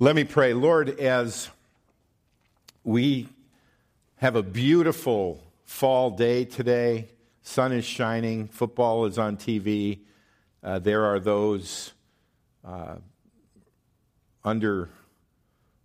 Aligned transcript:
Let 0.00 0.16
me 0.16 0.24
pray. 0.24 0.54
Lord, 0.54 0.98
as 0.98 1.48
we 2.82 3.28
have 4.16 4.34
a 4.34 4.42
beautiful 4.42 5.40
fall 5.66 6.10
day 6.10 6.44
today, 6.44 7.10
sun 7.42 7.70
is 7.70 7.84
shining, 7.84 8.48
football 8.48 9.06
is 9.06 9.20
on 9.20 9.36
TV, 9.36 10.00
uh, 10.64 10.80
there 10.80 11.04
are 11.04 11.20
those 11.20 11.92
uh, 12.64 12.96
under 14.42 14.88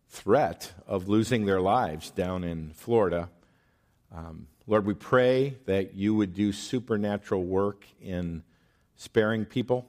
threat 0.10 0.74
of 0.88 1.08
losing 1.08 1.46
their 1.46 1.62
lives 1.62 2.10
down 2.10 2.44
in 2.44 2.72
Florida. 2.72 3.30
Um, 4.12 4.48
Lord, 4.66 4.88
we 4.88 4.96
pray 4.96 5.58
that 5.68 5.94
you 5.94 6.16
would 6.16 6.34
do 6.34 6.52
supernatural 6.52 7.44
work 7.44 7.86
in 8.02 8.42
sparing 8.96 9.46
people. 9.46 9.88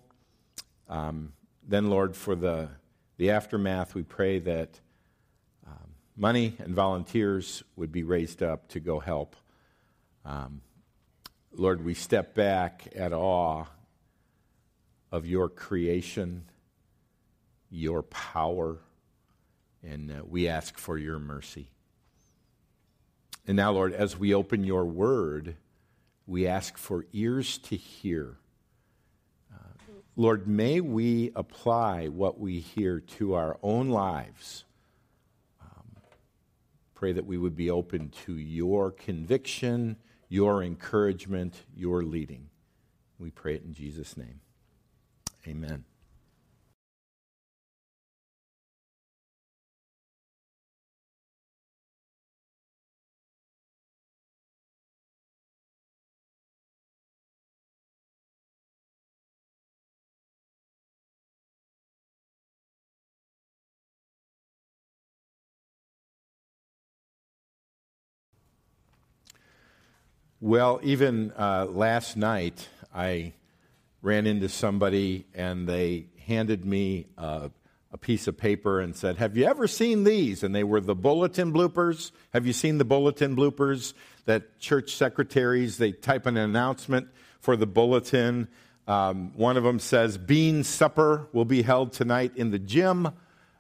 Um, 0.91 1.33
then, 1.67 1.89
Lord, 1.89 2.15
for 2.15 2.35
the 2.35 2.69
the 3.21 3.33
aftermath, 3.33 3.95
we 3.95 4.03
pray 4.03 4.39
that 4.39 4.81
um, 5.67 5.91
money 6.17 6.57
and 6.59 6.75
volunteers 6.75 7.63
would 7.77 7.93
be 7.93 8.03
raised 8.03 8.43
up 8.43 8.67
to 8.69 8.81
go 8.81 8.99
help. 8.99 9.37
Um, 10.25 10.63
Lord, 11.53 11.85
we 11.85 11.93
step 11.93 12.35
back 12.35 12.89
at 12.97 13.13
awe 13.13 13.67
of 15.13 15.27
your 15.27 15.51
creation, 15.51 16.45
your 17.71 18.03
power, 18.05 18.79
and 19.83 20.11
uh, 20.11 20.23
we 20.27 20.49
ask 20.49 20.79
for 20.79 20.97
your 20.97 21.19
mercy. 21.19 21.69
And 23.47 23.55
now, 23.55 23.73
Lord, 23.73 23.93
as 23.93 24.17
we 24.17 24.33
open 24.33 24.65
your 24.65 24.87
word, 24.87 25.57
we 26.27 26.47
ask 26.47 26.79
for 26.79 27.05
ears 27.13 27.59
to 27.59 27.77
hear 27.77 28.39
Lord, 30.21 30.47
may 30.47 30.83
we 30.83 31.33
apply 31.35 32.09
what 32.09 32.39
we 32.39 32.61
hear 32.61 33.01
to 33.01 33.33
our 33.33 33.57
own 33.63 33.89
lives. 33.89 34.65
Um, 35.63 35.97
pray 36.95 37.13
that 37.13 37.25
we 37.25 37.39
would 37.39 37.57
be 37.57 37.71
open 37.71 38.11
to 38.27 38.35
your 38.35 38.91
conviction, 38.91 39.97
your 40.29 40.63
encouragement, 40.63 41.63
your 41.75 42.03
leading. 42.03 42.51
We 43.19 43.31
pray 43.31 43.55
it 43.55 43.63
in 43.65 43.73
Jesus' 43.73 44.15
name. 44.19 44.41
Amen. 45.49 45.87
Well, 70.43 70.81
even 70.83 71.33
uh, 71.39 71.67
last 71.67 72.17
night, 72.17 72.67
I 72.95 73.35
ran 74.01 74.27
into 74.27 74.49
somebody 74.49 75.27
and 75.35 75.69
they 75.69 76.07
handed 76.27 76.65
me 76.65 77.09
a 77.19 77.51
piece 78.01 78.27
of 78.27 78.39
paper 78.39 78.81
and 78.81 78.97
said, 78.97 79.19
Have 79.19 79.37
you 79.37 79.45
ever 79.45 79.67
seen 79.67 80.05
these? 80.05 80.43
And 80.43 80.55
they 80.55 80.65
were 80.65 80.81
the 80.81 80.95
bulletin 80.95 81.53
bloopers. 81.53 82.11
Have 82.33 82.47
you 82.47 82.55
seen 82.55 82.79
the 82.79 82.87
bulletin 82.87 83.37
bloopers 83.37 83.93
that 84.25 84.59
church 84.61 84.95
secretaries, 84.95 85.77
they 85.77 85.93
type 85.93 86.25
an 86.25 86.39
announcement 86.39 87.09
for 87.41 87.55
the 87.55 87.67
bulletin? 87.67 88.49
Um, 88.89 89.37
one 89.37 89.59
of 89.59 89.63
them 89.63 89.79
says, 89.79 90.17
Bean 90.17 90.65
supper 90.65 91.29
will 91.35 91.45
be 91.45 91.61
held 91.61 91.93
tonight 91.93 92.33
in 92.35 92.51
the 92.51 92.59
gym, 92.59 93.11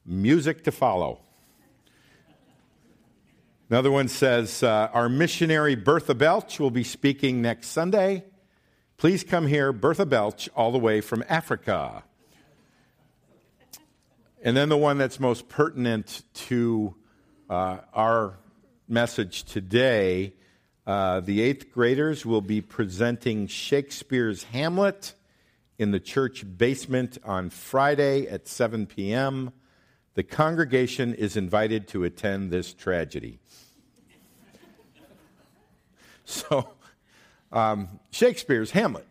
music 0.06 0.64
to 0.64 0.72
follow. 0.72 1.20
Another 3.70 3.92
one 3.92 4.08
says, 4.08 4.64
uh, 4.64 4.90
Our 4.92 5.08
missionary 5.08 5.76
Bertha 5.76 6.12
Belch 6.12 6.58
will 6.58 6.72
be 6.72 6.82
speaking 6.82 7.41
next 7.41 7.69
Sunday. 7.69 8.25
Please 8.97 9.22
come 9.22 9.47
here, 9.47 9.72
Bertha 9.72 10.04
Belch, 10.04 10.48
all 10.56 10.72
the 10.72 10.78
way 10.78 11.00
from 11.00 11.22
Africa. 11.28 12.03
And 14.42 14.56
then 14.56 14.70
the 14.70 14.76
one 14.76 14.98
that's 14.98 15.20
most 15.20 15.48
pertinent 15.48 16.25
to 16.48 16.97
uh, 17.48 17.78
our 17.94 18.41
message 18.88 19.44
today 19.44 20.34
uh, 20.84 21.20
the 21.20 21.41
eighth 21.41 21.70
graders 21.70 22.26
will 22.26 22.41
be 22.41 22.60
presenting 22.60 23.47
Shakespeare's 23.47 24.42
Hamlet 24.44 25.14
in 25.78 25.92
the 25.92 26.00
church 26.00 26.44
basement 26.58 27.19
on 27.22 27.50
Friday 27.50 28.26
at 28.26 28.48
7 28.48 28.87
p.m. 28.87 29.52
The 30.15 30.22
congregation 30.22 31.15
is 31.15 31.37
invited 31.37 31.87
to 31.88 32.04
attend 32.04 32.50
this 32.50 32.72
tragedy. 32.75 33.38
So, 36.26 36.69
um, 37.50 37.98
Shakespeare's 38.12 38.70
Hamlet 38.70 39.06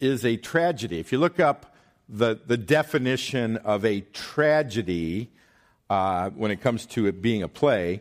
is 0.00 0.24
a 0.24 0.38
tragedy. 0.38 1.00
If 1.00 1.12
you 1.12 1.18
look 1.18 1.38
up 1.38 1.76
the, 2.08 2.40
the 2.46 2.56
definition 2.56 3.58
of 3.58 3.84
a 3.84 4.00
tragedy 4.00 5.30
uh, 5.90 6.30
when 6.30 6.50
it 6.50 6.62
comes 6.62 6.86
to 6.86 7.06
it 7.06 7.20
being 7.20 7.42
a 7.42 7.48
play, 7.48 8.00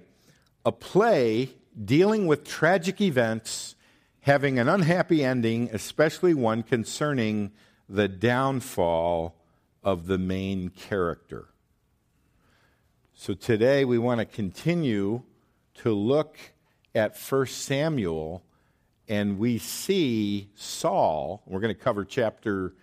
a 0.66 0.72
play 0.72 1.50
dealing 1.84 2.28
with 2.28 2.46
tragic 2.46 3.02
events 3.02 3.76
having 4.22 4.60
an 4.60 4.70
unhappy 4.70 5.24
ending, 5.24 5.70
especially 5.74 6.34
one 6.34 6.64
concerning 6.64 7.52
the 7.90 8.08
downfall 8.08 9.36
of 9.84 10.08
the 10.08 10.18
main 10.18 10.70
character. 10.70 11.51
So 13.24 13.36
today 13.36 13.86
we 13.86 14.00
want 14.00 14.18
to 14.18 14.26
continue 14.26 15.22
to 15.76 15.94
look 15.94 16.40
at 16.96 17.16
1 17.16 17.46
Samuel 17.46 18.42
and 19.08 19.38
we 19.38 19.60
see 19.60 20.50
Saul, 20.56 21.44
we're 21.46 21.60
going 21.60 21.72
to 21.72 21.80
cover 21.80 22.04
chapter 22.04 22.74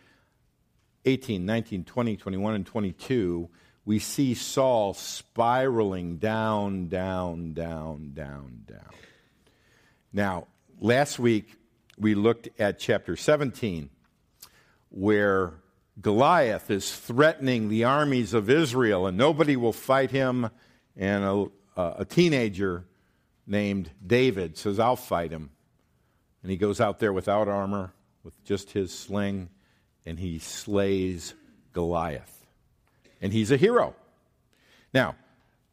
18, 1.04 1.44
19, 1.44 1.82
20, 1.82 2.16
21, 2.16 2.54
and 2.54 2.64
22. 2.64 3.48
We 3.84 3.98
see 3.98 4.34
Saul 4.34 4.94
spiraling 4.94 6.18
down, 6.18 6.86
down, 6.86 7.52
down, 7.52 8.12
down, 8.14 8.60
down. 8.64 8.90
Now, 10.12 10.46
last 10.78 11.18
week 11.18 11.52
we 11.98 12.14
looked 12.14 12.48
at 12.60 12.78
chapter 12.78 13.16
17, 13.16 13.90
where 14.90 15.54
Goliath 16.00 16.70
is 16.70 16.94
threatening 16.94 17.68
the 17.68 17.84
armies 17.84 18.34
of 18.34 18.48
Israel, 18.48 19.06
and 19.06 19.16
nobody 19.16 19.56
will 19.56 19.72
fight 19.72 20.10
him. 20.10 20.50
And 20.96 21.24
a, 21.24 21.46
a 21.76 22.04
teenager 22.04 22.84
named 23.46 23.90
David 24.06 24.56
says, 24.56 24.78
I'll 24.78 24.96
fight 24.96 25.30
him. 25.30 25.50
And 26.42 26.50
he 26.50 26.56
goes 26.56 26.80
out 26.80 26.98
there 26.98 27.12
without 27.12 27.48
armor, 27.48 27.92
with 28.22 28.44
just 28.44 28.70
his 28.70 28.96
sling, 28.96 29.48
and 30.06 30.18
he 30.18 30.38
slays 30.38 31.34
Goliath. 31.72 32.46
And 33.20 33.32
he's 33.32 33.50
a 33.50 33.56
hero. 33.56 33.96
Now, 34.94 35.16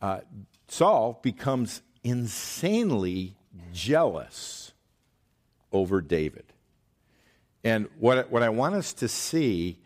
uh, 0.01 0.21
Saul 0.67 1.19
becomes 1.21 1.81
insanely 2.03 3.35
jealous 3.73 4.73
over 5.71 6.01
David. 6.01 6.45
And 7.63 7.87
what, 7.99 8.31
what 8.31 8.43
I 8.43 8.49
want 8.49 8.75
us 8.75 8.93
to 8.93 9.07
see 9.07 9.79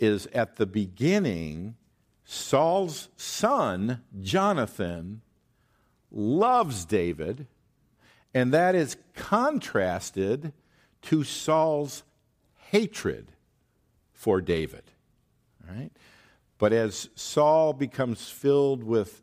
is 0.00 0.26
at 0.28 0.56
the 0.56 0.66
beginning, 0.66 1.76
Saul's 2.24 3.08
son, 3.16 4.02
Jonathan, 4.20 5.22
loves 6.10 6.84
David 6.84 7.46
and 8.34 8.52
that 8.52 8.74
is 8.74 8.96
contrasted 9.14 10.52
to 11.02 11.24
Saul's 11.24 12.04
hatred 12.70 13.32
for 14.12 14.40
David. 14.40 14.84
Right? 15.68 15.90
But 16.58 16.72
as 16.72 17.08
Saul 17.14 17.72
becomes 17.72 18.28
filled 18.28 18.84
with 18.84 19.22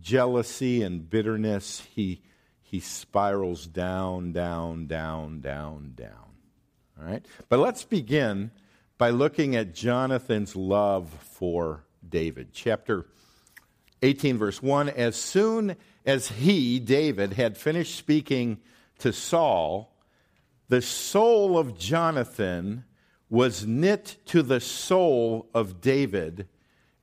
jealousy 0.00 0.82
and 0.82 1.08
bitterness, 1.08 1.80
he, 1.94 2.22
he 2.62 2.80
spirals 2.80 3.66
down, 3.66 4.32
down, 4.32 4.86
down, 4.86 5.40
down, 5.40 5.92
down. 5.96 6.10
All 6.98 7.06
right? 7.06 7.24
But 7.48 7.58
let's 7.58 7.84
begin 7.84 8.50
by 8.96 9.10
looking 9.10 9.56
at 9.56 9.74
Jonathan's 9.74 10.54
love 10.54 11.10
for 11.32 11.84
David. 12.08 12.48
Chapter 12.52 13.06
18, 14.02 14.38
verse 14.38 14.62
1 14.62 14.90
As 14.90 15.16
soon 15.16 15.76
as 16.06 16.28
he, 16.28 16.78
David, 16.78 17.32
had 17.32 17.56
finished 17.56 17.96
speaking 17.96 18.58
to 18.98 19.12
Saul, 19.12 19.92
the 20.68 20.82
soul 20.82 21.58
of 21.58 21.78
Jonathan 21.78 22.84
was 23.28 23.66
knit 23.66 24.16
to 24.26 24.42
the 24.42 24.60
soul 24.60 25.48
of 25.54 25.80
David, 25.80 26.46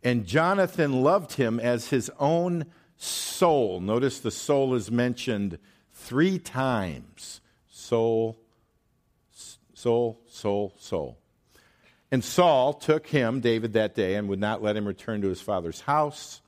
and 0.03 0.25
Jonathan 0.25 1.03
loved 1.03 1.33
him 1.33 1.59
as 1.59 1.89
his 1.89 2.09
own 2.19 2.65
soul. 2.95 3.81
Notice 3.81 4.19
the 4.19 4.31
soul 4.31 4.73
is 4.75 4.89
mentioned 4.89 5.57
three 5.91 6.39
times 6.39 7.41
soul, 7.67 8.39
soul, 9.73 10.21
soul, 10.27 10.73
soul. 10.77 11.20
And 12.11 12.23
Saul 12.23 12.73
took 12.73 13.07
him, 13.07 13.39
David, 13.39 13.73
that 13.73 13.95
day, 13.95 14.15
and 14.15 14.27
would 14.27 14.39
not 14.39 14.61
let 14.61 14.75
him 14.75 14.85
return 14.85 15.21
to 15.21 15.29
his 15.29 15.41
father's 15.41 15.81
house. 15.81 16.41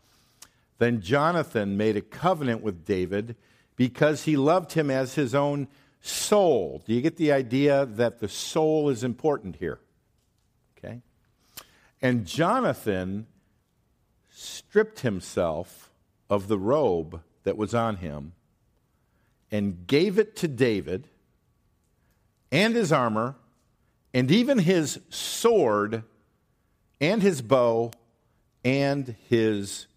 Then 0.77 0.99
Jonathan 0.99 1.77
made 1.77 1.95
a 1.95 2.01
covenant 2.01 2.61
with 2.61 2.85
David 2.85 3.37
because 3.77 4.23
he 4.23 4.35
loved 4.35 4.73
him 4.73 4.91
as 4.91 5.15
his 5.15 5.33
own 5.33 5.69
soul. 6.01 6.83
Do 6.85 6.93
you 6.93 7.01
get 7.01 7.15
the 7.15 7.31
idea 7.31 7.85
that 7.85 8.19
the 8.19 8.27
soul 8.27 8.89
is 8.89 9.03
important 9.03 9.55
here? 9.55 9.79
Okay. 10.77 11.01
And 12.01 12.25
Jonathan 12.25 13.27
stripped 14.29 14.99
himself 14.99 15.91
of 16.29 16.49
the 16.49 16.59
robe 16.59 17.21
that 17.43 17.55
was 17.55 17.73
on 17.73 17.97
him 17.97 18.33
and 19.49 19.87
gave 19.87 20.19
it 20.19 20.35
to 20.37 20.47
David 20.49 21.07
and 22.51 22.75
his 22.75 22.91
armor 22.91 23.35
and 24.13 24.29
even 24.31 24.59
his 24.59 24.99
sword 25.09 26.03
and 27.01 27.21
his 27.21 27.41
bow 27.41 27.91
and 28.63 29.15
his 29.29 29.87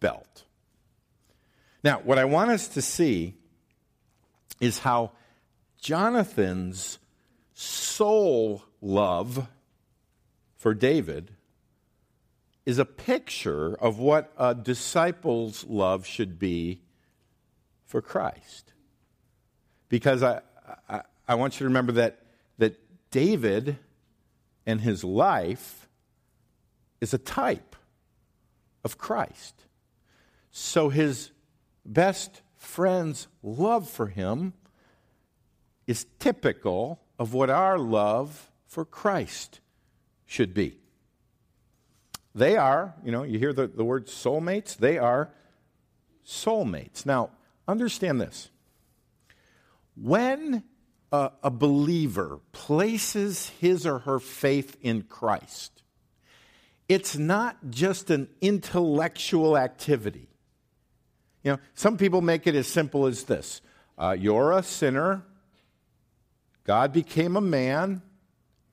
belt. 0.00 0.44
Now, 1.84 2.00
what 2.04 2.18
I 2.18 2.24
want 2.24 2.50
us 2.50 2.68
to 2.68 2.82
see 2.82 3.34
is 4.60 4.78
how 4.78 5.12
Jonathan's 5.80 6.98
soul 7.52 8.62
love 8.80 9.48
for 10.56 10.74
David 10.74 11.32
is 12.64 12.78
a 12.78 12.84
picture 12.84 13.74
of 13.74 13.98
what 13.98 14.32
a 14.38 14.54
disciple's 14.54 15.64
love 15.64 16.06
should 16.06 16.38
be 16.38 16.80
for 17.84 18.00
Christ. 18.00 18.72
Because 19.88 20.22
I, 20.22 20.40
I, 20.88 21.02
I, 21.26 21.34
want 21.34 21.54
you 21.54 21.58
to 21.58 21.64
remember 21.64 21.92
that, 21.92 22.20
that 22.58 22.78
David 23.12 23.78
and 24.66 24.80
his 24.80 25.04
life 25.04 25.88
is 27.00 27.14
a 27.14 27.18
type 27.18 27.76
of 28.82 28.98
Christ. 28.98 29.66
So 30.50 30.88
his 30.88 31.30
best 31.86 32.42
friend's 32.56 33.28
love 33.42 33.88
for 33.88 34.08
him 34.08 34.54
is 35.86 36.06
typical 36.18 37.00
of 37.18 37.34
what 37.34 37.50
our 37.50 37.78
love 37.78 38.50
for 38.66 38.84
Christ 38.84 39.60
should 40.26 40.54
be. 40.54 40.78
They 42.34 42.56
are, 42.56 42.94
you 43.04 43.12
know, 43.12 43.24
you 43.24 43.38
hear 43.38 43.52
the, 43.52 43.66
the 43.66 43.84
word 43.84 44.06
soulmates, 44.06 44.76
they 44.76 44.96
are 44.96 45.30
soulmates. 46.24 47.04
Now, 47.04 47.30
understand 47.68 48.20
this. 48.20 48.50
When 49.94 50.64
a, 51.12 51.50
believer 51.50 52.40
places 52.52 53.50
his 53.60 53.86
or 53.86 54.00
her 54.00 54.18
faith 54.18 54.76
in 54.80 55.02
Christ, 55.02 55.82
it's 56.88 57.16
not 57.16 57.56
just 57.70 58.10
an 58.10 58.28
intellectual 58.40 59.56
activity. 59.56 60.28
You 61.44 61.52
know, 61.52 61.58
some 61.74 61.96
people 61.96 62.22
make 62.22 62.46
it 62.46 62.54
as 62.54 62.66
simple 62.66 63.06
as 63.06 63.24
this 63.24 63.60
uh, 63.98 64.16
You're 64.18 64.52
a 64.52 64.62
sinner. 64.62 65.22
God 66.64 66.92
became 66.92 67.36
a 67.36 67.40
man, 67.40 68.02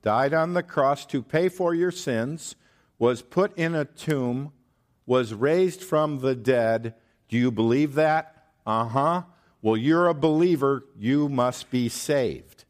died 0.04 0.34
on 0.34 0.54
the 0.54 0.64
cross 0.64 1.06
to 1.08 1.24
pay 1.24 1.50
for 1.50 1.74
your 1.74 1.92
sins, 1.92 2.56
was 3.00 3.22
put 3.24 3.58
in 3.58 3.74
a 3.74 3.86
tomb, 3.86 4.54
was 5.08 5.34
raised 5.34 5.82
from 5.82 6.20
the 6.20 6.36
dead. 6.36 6.94
Do 7.30 7.38
you 7.38 7.52
believe 7.52 7.96
that? 7.96 8.46
Uh 8.66 8.86
huh. 8.86 9.24
Well, 9.62 9.78
you're 9.78 10.08
a 10.08 10.14
believer. 10.14 10.86
You 10.98 11.30
must 11.30 11.70
be 11.70 11.90
saved. 11.90 12.66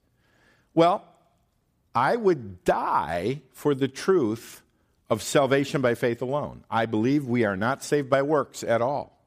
Well, 0.74 1.03
I 1.94 2.15
would 2.15 2.63
die 2.63 3.41
for 3.51 3.75
the 3.75 3.88
truth 3.88 4.62
of 5.09 5.21
salvation 5.21 5.81
by 5.81 5.95
faith 5.95 6.21
alone. 6.21 6.63
I 6.69 6.86
believe 6.86 7.25
we 7.25 7.44
are 7.45 7.57
not 7.57 7.83
saved 7.83 8.09
by 8.09 8.21
works 8.21 8.63
at 8.63 8.81
all. 8.81 9.19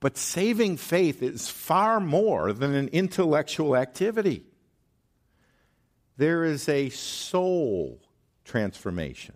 But 0.00 0.18
saving 0.18 0.76
faith 0.76 1.22
is 1.22 1.48
far 1.48 1.98
more 1.98 2.52
than 2.52 2.74
an 2.74 2.88
intellectual 2.88 3.74
activity. 3.74 4.44
There 6.18 6.44
is 6.44 6.68
a 6.68 6.90
soul 6.90 8.00
transformation. 8.44 9.34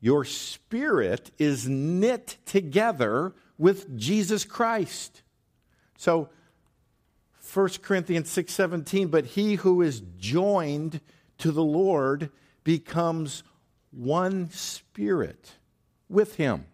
Your 0.00 0.24
spirit 0.24 1.30
is 1.38 1.68
knit 1.68 2.38
together 2.46 3.34
with 3.60 3.94
Jesus 3.96 4.44
Christ. 4.44 5.22
So 5.98 6.30
1 7.52 7.82
Corinthians 7.82 8.30
6:17 8.30 9.10
but 9.10 9.26
he 9.26 9.56
who 9.56 9.82
is 9.82 10.00
joined 10.18 11.00
to 11.38 11.52
the 11.52 11.62
Lord 11.62 12.30
becomes 12.64 13.42
one 13.90 14.50
spirit 14.50 15.52
with 16.08 16.36
him. 16.36 16.64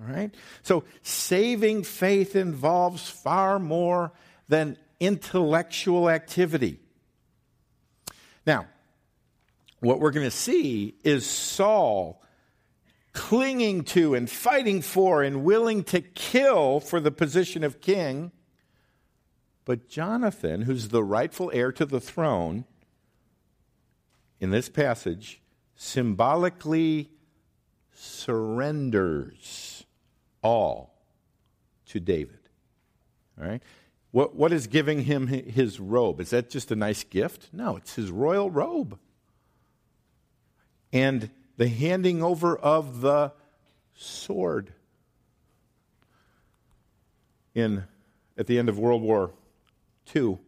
All 0.00 0.06
right? 0.06 0.34
So 0.62 0.84
saving 1.02 1.84
faith 1.84 2.34
involves 2.34 3.08
far 3.10 3.58
more 3.58 4.12
than 4.48 4.78
intellectual 4.98 6.08
activity. 6.08 6.80
Now, 8.46 8.66
what 9.80 10.00
we're 10.00 10.10
going 10.10 10.26
to 10.26 10.30
see 10.30 10.94
is 11.04 11.26
Saul 11.26 12.22
clinging 13.16 13.82
to 13.82 14.14
and 14.14 14.30
fighting 14.30 14.82
for 14.82 15.22
and 15.22 15.42
willing 15.42 15.82
to 15.82 16.02
kill 16.02 16.78
for 16.78 17.00
the 17.00 17.10
position 17.10 17.64
of 17.64 17.80
king. 17.80 18.30
But 19.64 19.88
Jonathan, 19.88 20.62
who's 20.62 20.88
the 20.88 21.02
rightful 21.02 21.50
heir 21.54 21.72
to 21.72 21.86
the 21.86 21.98
throne, 21.98 22.66
in 24.38 24.50
this 24.50 24.68
passage, 24.68 25.40
symbolically 25.74 27.10
surrenders 27.94 29.86
all 30.42 30.94
to 31.86 31.98
David. 31.98 32.50
All 33.40 33.48
right? 33.48 33.62
What, 34.10 34.36
what 34.36 34.52
is 34.52 34.66
giving 34.66 35.04
him 35.04 35.26
his 35.26 35.80
robe? 35.80 36.20
Is 36.20 36.30
that 36.30 36.50
just 36.50 36.70
a 36.70 36.76
nice 36.76 37.02
gift? 37.02 37.48
No, 37.50 37.76
it's 37.76 37.94
his 37.94 38.10
royal 38.10 38.50
robe. 38.50 38.98
And 40.92 41.30
the 41.56 41.68
handing 41.68 42.22
over 42.22 42.56
of 42.56 43.00
the 43.00 43.32
sword. 43.94 44.72
In, 47.54 47.84
at 48.36 48.46
the 48.46 48.58
end 48.58 48.68
of 48.68 48.78
World 48.78 49.00
War 49.00 49.30
II, 50.14 50.38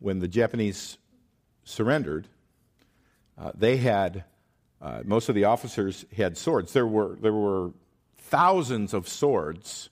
when 0.00 0.18
the 0.18 0.26
Japanese 0.26 0.98
surrendered, 1.62 2.26
uh, 3.38 3.52
they 3.54 3.76
had, 3.76 4.24
uh, 4.82 5.02
most 5.04 5.28
of 5.28 5.36
the 5.36 5.44
officers 5.44 6.04
had 6.16 6.36
swords. 6.36 6.72
There 6.72 6.86
were, 6.86 7.16
there 7.20 7.32
were 7.32 7.70
thousands 8.16 8.92
of 8.92 9.06
swords, 9.06 9.90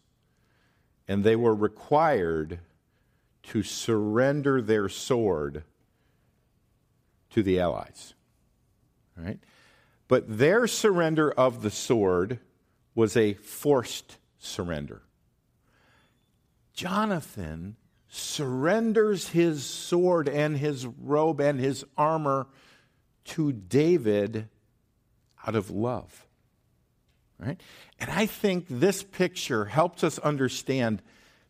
and 1.07 1.23
they 1.23 1.37
were 1.37 1.55
required 1.55 2.59
to 3.45 3.62
surrender 3.62 4.61
their 4.61 4.88
sword 4.88 5.62
to 7.31 7.45
the 7.45 7.61
Allies. 7.61 8.14
Right? 9.16 9.38
But 10.08 10.38
their 10.38 10.66
surrender 10.66 11.30
of 11.30 11.62
the 11.62 11.70
sword 11.70 12.38
was 12.94 13.16
a 13.16 13.34
forced 13.34 14.18
surrender. 14.38 15.02
Jonathan 16.72 17.76
surrenders 18.08 19.28
his 19.28 19.64
sword 19.64 20.28
and 20.28 20.56
his 20.56 20.86
robe 20.86 21.40
and 21.40 21.58
his 21.58 21.84
armor 21.96 22.46
to 23.25 23.52
David 23.52 24.48
out 25.46 25.54
of 25.54 25.70
love. 25.70 26.26
Right? 27.38 27.60
And 27.98 28.10
I 28.10 28.26
think 28.26 28.66
this 28.68 29.02
picture 29.02 29.66
helps 29.66 30.02
us 30.02 30.18
understand 30.20 31.02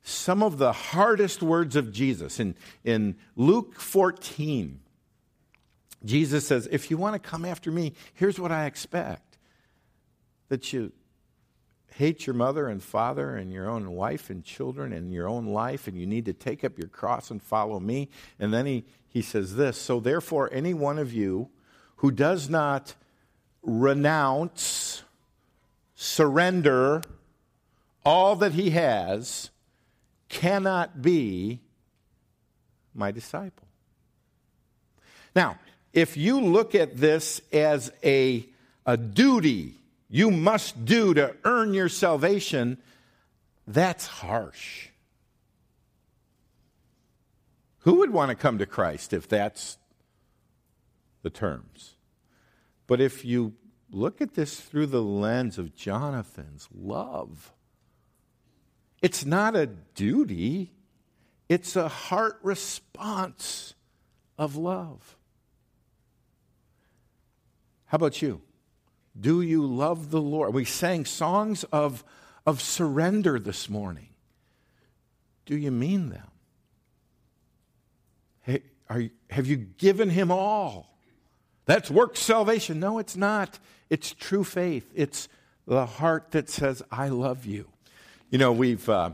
some 0.03 0.43
of 0.43 0.59
the 0.59 0.73
hardest 0.73 1.43
words 1.43 1.77
of 1.77 1.93
Jesus. 1.93 2.41
In, 2.41 2.55
in 2.85 3.17
Luke 3.37 3.81
14, 3.81 4.81
Jesus 6.07 6.47
says, 6.47 6.69
If 6.71 6.91
you 6.91 6.97
want 6.97 7.15
to 7.15 7.29
come 7.29 7.45
after 7.45 7.71
me, 7.71 7.93
here's 8.15 8.39
what 8.39 8.53
I 8.53 8.67
expect 8.67 9.39
that 10.49 10.73
you 10.73 10.93
hate 11.97 12.27
your 12.27 12.35
mother 12.35 12.69
and 12.69 12.83
father 12.83 13.37
and 13.37 13.51
your 13.51 13.69
own 13.69 13.91
wife 13.93 14.29
and 14.29 14.45
children 14.45 14.93
and 14.93 15.13
your 15.13 15.29
own 15.29 15.47
life, 15.47 15.89
and 15.89 15.99
you 15.99 16.07
need 16.07 16.27
to 16.27 16.33
take 16.33 16.63
up 16.63 16.79
your 16.79 16.89
cross 16.89 17.31
and 17.31 17.43
follow 17.43 17.81
me. 17.81 18.09
And 18.39 18.53
then 18.53 18.67
he, 18.67 18.85
he 19.09 19.23
says 19.23 19.57
this 19.57 19.79
So 19.79 20.01
therefore, 20.01 20.51
any 20.53 20.75
one 20.75 20.99
of 20.99 21.13
you 21.13 21.49
who 21.97 22.11
does 22.11 22.49
not 22.49 22.95
renounce, 23.63 25.03
surrender 25.95 27.03
all 28.05 28.37
that 28.37 28.53
he 28.53 28.71
has 28.71 29.51
cannot 30.29 31.03
be 31.03 31.61
my 32.95 33.11
disciple. 33.11 33.67
Now, 35.35 35.59
if 35.97 36.17
you 36.17 36.41
look 36.41 36.75
at 36.75 36.99
this 36.99 37.41
as 37.53 37.91
a, 38.05 38.47
a 38.85 38.97
duty 38.99 39.81
you 40.09 40.31
must 40.31 40.85
do 40.85 41.15
to 41.15 41.35
earn 41.45 41.75
your 41.75 41.89
salvation, 41.89 42.79
that's 43.67 44.07
harsh. 44.07 44.89
Who 47.79 47.95
would 47.95 48.13
want 48.13 48.29
to 48.29 48.35
come 48.35 48.59
to 48.59 48.67
Christ 48.67 49.13
if 49.13 49.27
that's 49.27 49.79
the 51.23 51.31
terms. 51.31 51.97
But 52.87 53.01
if 53.01 53.25
you 53.25 53.55
look 53.91 54.21
at 54.21 54.35
this 54.35 54.61
through 54.61 54.87
the 54.87 55.03
lens 55.03 55.59
of 55.59 55.75
Jonathan's 55.75 56.69
love. 56.75 57.53
It's 59.01 59.25
not 59.25 59.57
a 59.57 59.67
duty, 59.67 60.73
it's 61.49 61.75
a 61.75 61.89
heart 61.89 62.39
response 62.43 63.75
of 64.39 64.57
love. 64.57 65.16
How 67.87 67.97
about 67.97 68.21
you? 68.21 68.43
Do 69.19 69.41
you 69.41 69.65
love 69.65 70.11
the 70.11 70.21
Lord? 70.21 70.53
We 70.53 70.65
sang 70.65 71.05
songs 71.05 71.65
of, 71.65 72.05
of 72.45 72.61
surrender 72.61 73.39
this 73.39 73.71
morning. 73.71 74.09
Do 75.47 75.57
you 75.57 75.71
mean 75.71 76.11
them? 76.11 76.29
Hey, 78.43 78.63
are, 78.91 79.05
have 79.31 79.47
you 79.47 79.57
given 79.57 80.11
Him 80.11 80.31
all? 80.31 80.99
That's 81.65 81.91
work 81.91 82.17
salvation. 82.17 82.79
No, 82.79 82.99
it's 82.99 83.17
not. 83.17 83.59
It's 83.89 84.13
true 84.13 84.45
faith. 84.45 84.91
It's 84.95 85.29
the 85.67 85.87
heart 85.87 86.33
that 86.33 86.49
says, 86.49 86.83
I 86.91 87.09
love 87.09 87.47
you. 87.47 87.69
You 88.31 88.39
know, 88.39 88.53
we've 88.53 88.89
uh, 88.89 89.13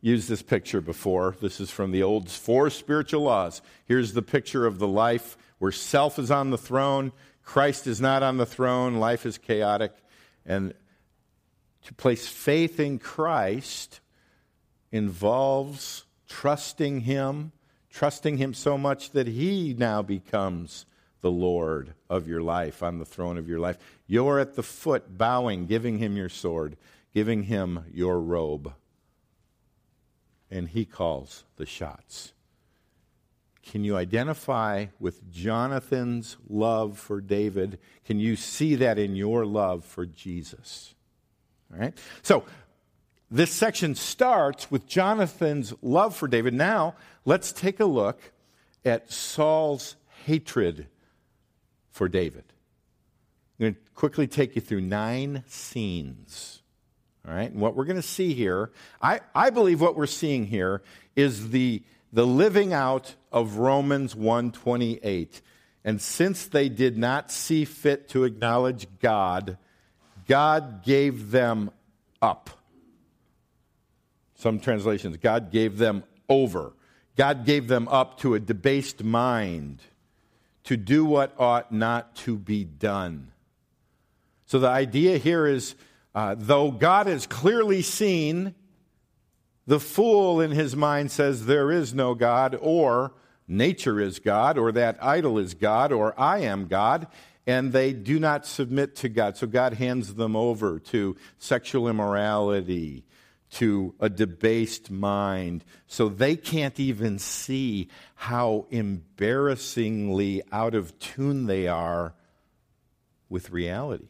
used 0.00 0.28
this 0.28 0.42
picture 0.42 0.80
before. 0.80 1.36
This 1.40 1.60
is 1.60 1.70
from 1.70 1.92
the 1.92 2.02
old 2.02 2.30
Four 2.30 2.70
Spiritual 2.70 3.22
Laws. 3.22 3.62
Here's 3.86 4.12
the 4.12 4.22
picture 4.22 4.66
of 4.66 4.78
the 4.78 4.88
life 4.88 5.36
where 5.58 5.72
self 5.72 6.18
is 6.18 6.30
on 6.30 6.50
the 6.50 6.58
throne, 6.58 7.12
Christ 7.48 7.86
is 7.86 7.98
not 7.98 8.22
on 8.22 8.36
the 8.36 8.44
throne, 8.44 8.96
life 8.96 9.24
is 9.24 9.38
chaotic. 9.38 9.94
And 10.44 10.74
to 11.84 11.94
place 11.94 12.28
faith 12.28 12.78
in 12.78 12.98
Christ 12.98 14.00
involves 14.92 16.04
trusting 16.28 17.00
Him, 17.00 17.52
trusting 17.88 18.36
Him 18.36 18.52
so 18.52 18.76
much 18.76 19.12
that 19.12 19.26
He 19.26 19.74
now 19.78 20.02
becomes 20.02 20.84
the 21.22 21.30
Lord 21.30 21.94
of 22.10 22.28
your 22.28 22.42
life, 22.42 22.82
on 22.82 22.98
the 22.98 23.06
throne 23.06 23.38
of 23.38 23.48
your 23.48 23.60
life. 23.60 23.78
You're 24.06 24.40
at 24.40 24.54
the 24.54 24.62
foot, 24.62 25.16
bowing, 25.16 25.64
giving 25.64 25.96
Him 25.96 26.18
your 26.18 26.28
sword, 26.28 26.76
giving 27.14 27.44
Him 27.44 27.82
your 27.90 28.20
robe. 28.20 28.74
And 30.50 30.68
He 30.68 30.84
calls 30.84 31.44
the 31.56 31.64
shots. 31.64 32.34
Can 33.70 33.84
you 33.84 33.96
identify 33.96 34.86
with 34.98 35.30
Jonathan's 35.30 36.38
love 36.48 36.98
for 36.98 37.20
David? 37.20 37.78
Can 38.06 38.18
you 38.18 38.34
see 38.34 38.76
that 38.76 38.98
in 38.98 39.14
your 39.14 39.44
love 39.44 39.84
for 39.84 40.06
Jesus? 40.06 40.94
All 41.70 41.78
right? 41.78 41.98
So, 42.22 42.44
this 43.30 43.50
section 43.50 43.94
starts 43.94 44.70
with 44.70 44.86
Jonathan's 44.86 45.74
love 45.82 46.16
for 46.16 46.28
David. 46.28 46.54
Now, 46.54 46.94
let's 47.26 47.52
take 47.52 47.78
a 47.78 47.84
look 47.84 48.32
at 48.86 49.12
Saul's 49.12 49.96
hatred 50.24 50.86
for 51.90 52.08
David. 52.08 52.44
I'm 53.60 53.64
going 53.64 53.74
to 53.74 53.80
quickly 53.94 54.26
take 54.26 54.56
you 54.56 54.62
through 54.62 54.80
nine 54.80 55.44
scenes. 55.46 56.62
All 57.26 57.34
right? 57.34 57.50
And 57.50 57.60
what 57.60 57.76
we're 57.76 57.84
going 57.84 57.96
to 57.96 58.02
see 58.02 58.32
here, 58.32 58.70
I, 59.02 59.20
I 59.34 59.50
believe 59.50 59.82
what 59.82 59.94
we're 59.94 60.06
seeing 60.06 60.46
here 60.46 60.80
is 61.14 61.50
the 61.50 61.82
the 62.12 62.26
living 62.26 62.72
out 62.72 63.14
of 63.30 63.56
Romans 63.56 64.14
128. 64.14 65.40
And 65.84 66.00
since 66.00 66.46
they 66.46 66.68
did 66.68 66.98
not 66.98 67.30
see 67.30 67.64
fit 67.64 68.08
to 68.10 68.24
acknowledge 68.24 68.86
God, 69.00 69.58
God 70.26 70.82
gave 70.84 71.30
them 71.30 71.70
up. 72.20 72.50
Some 74.34 74.60
translations, 74.60 75.16
God 75.16 75.50
gave 75.50 75.78
them 75.78 76.04
over. 76.28 76.72
God 77.16 77.44
gave 77.44 77.66
them 77.66 77.88
up 77.88 78.20
to 78.20 78.34
a 78.34 78.40
debased 78.40 79.02
mind 79.02 79.80
to 80.64 80.76
do 80.76 81.04
what 81.04 81.34
ought 81.38 81.72
not 81.72 82.14
to 82.14 82.36
be 82.36 82.62
done. 82.62 83.32
So 84.46 84.58
the 84.58 84.68
idea 84.68 85.18
here 85.18 85.46
is 85.46 85.74
uh, 86.14 86.34
though 86.38 86.70
God 86.70 87.06
has 87.06 87.26
clearly 87.26 87.82
seen 87.82 88.54
the 89.68 89.78
fool 89.78 90.40
in 90.40 90.50
his 90.50 90.74
mind 90.74 91.10
says 91.10 91.44
there 91.44 91.70
is 91.70 91.92
no 91.92 92.14
God, 92.14 92.56
or 92.58 93.12
nature 93.46 94.00
is 94.00 94.18
God, 94.18 94.56
or 94.56 94.72
that 94.72 94.96
idol 95.04 95.38
is 95.38 95.52
God, 95.52 95.92
or 95.92 96.18
I 96.18 96.38
am 96.38 96.68
God, 96.68 97.06
and 97.46 97.70
they 97.70 97.92
do 97.92 98.18
not 98.18 98.46
submit 98.46 98.96
to 98.96 99.10
God. 99.10 99.36
So 99.36 99.46
God 99.46 99.74
hands 99.74 100.14
them 100.14 100.34
over 100.34 100.78
to 100.78 101.16
sexual 101.36 101.86
immorality, 101.86 103.04
to 103.50 103.94
a 104.00 104.08
debased 104.08 104.90
mind. 104.90 105.66
So 105.86 106.08
they 106.08 106.34
can't 106.34 106.80
even 106.80 107.18
see 107.18 107.90
how 108.14 108.68
embarrassingly 108.70 110.42
out 110.50 110.74
of 110.74 110.98
tune 110.98 111.44
they 111.44 111.68
are 111.68 112.14
with 113.28 113.50
reality. 113.50 114.08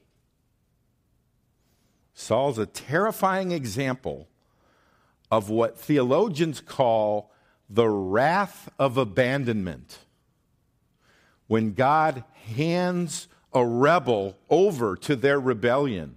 Saul's 2.14 2.58
a 2.58 2.66
terrifying 2.66 3.50
example 3.50 4.28
of 5.30 5.50
what 5.50 5.78
theologians 5.78 6.60
call 6.60 7.30
the 7.68 7.88
wrath 7.88 8.68
of 8.78 8.96
abandonment. 8.96 9.98
When 11.46 11.74
God 11.74 12.24
hands 12.56 13.28
a 13.52 13.64
rebel 13.64 14.36
over 14.50 14.96
to 14.96 15.16
their 15.16 15.40
rebellion 15.40 16.16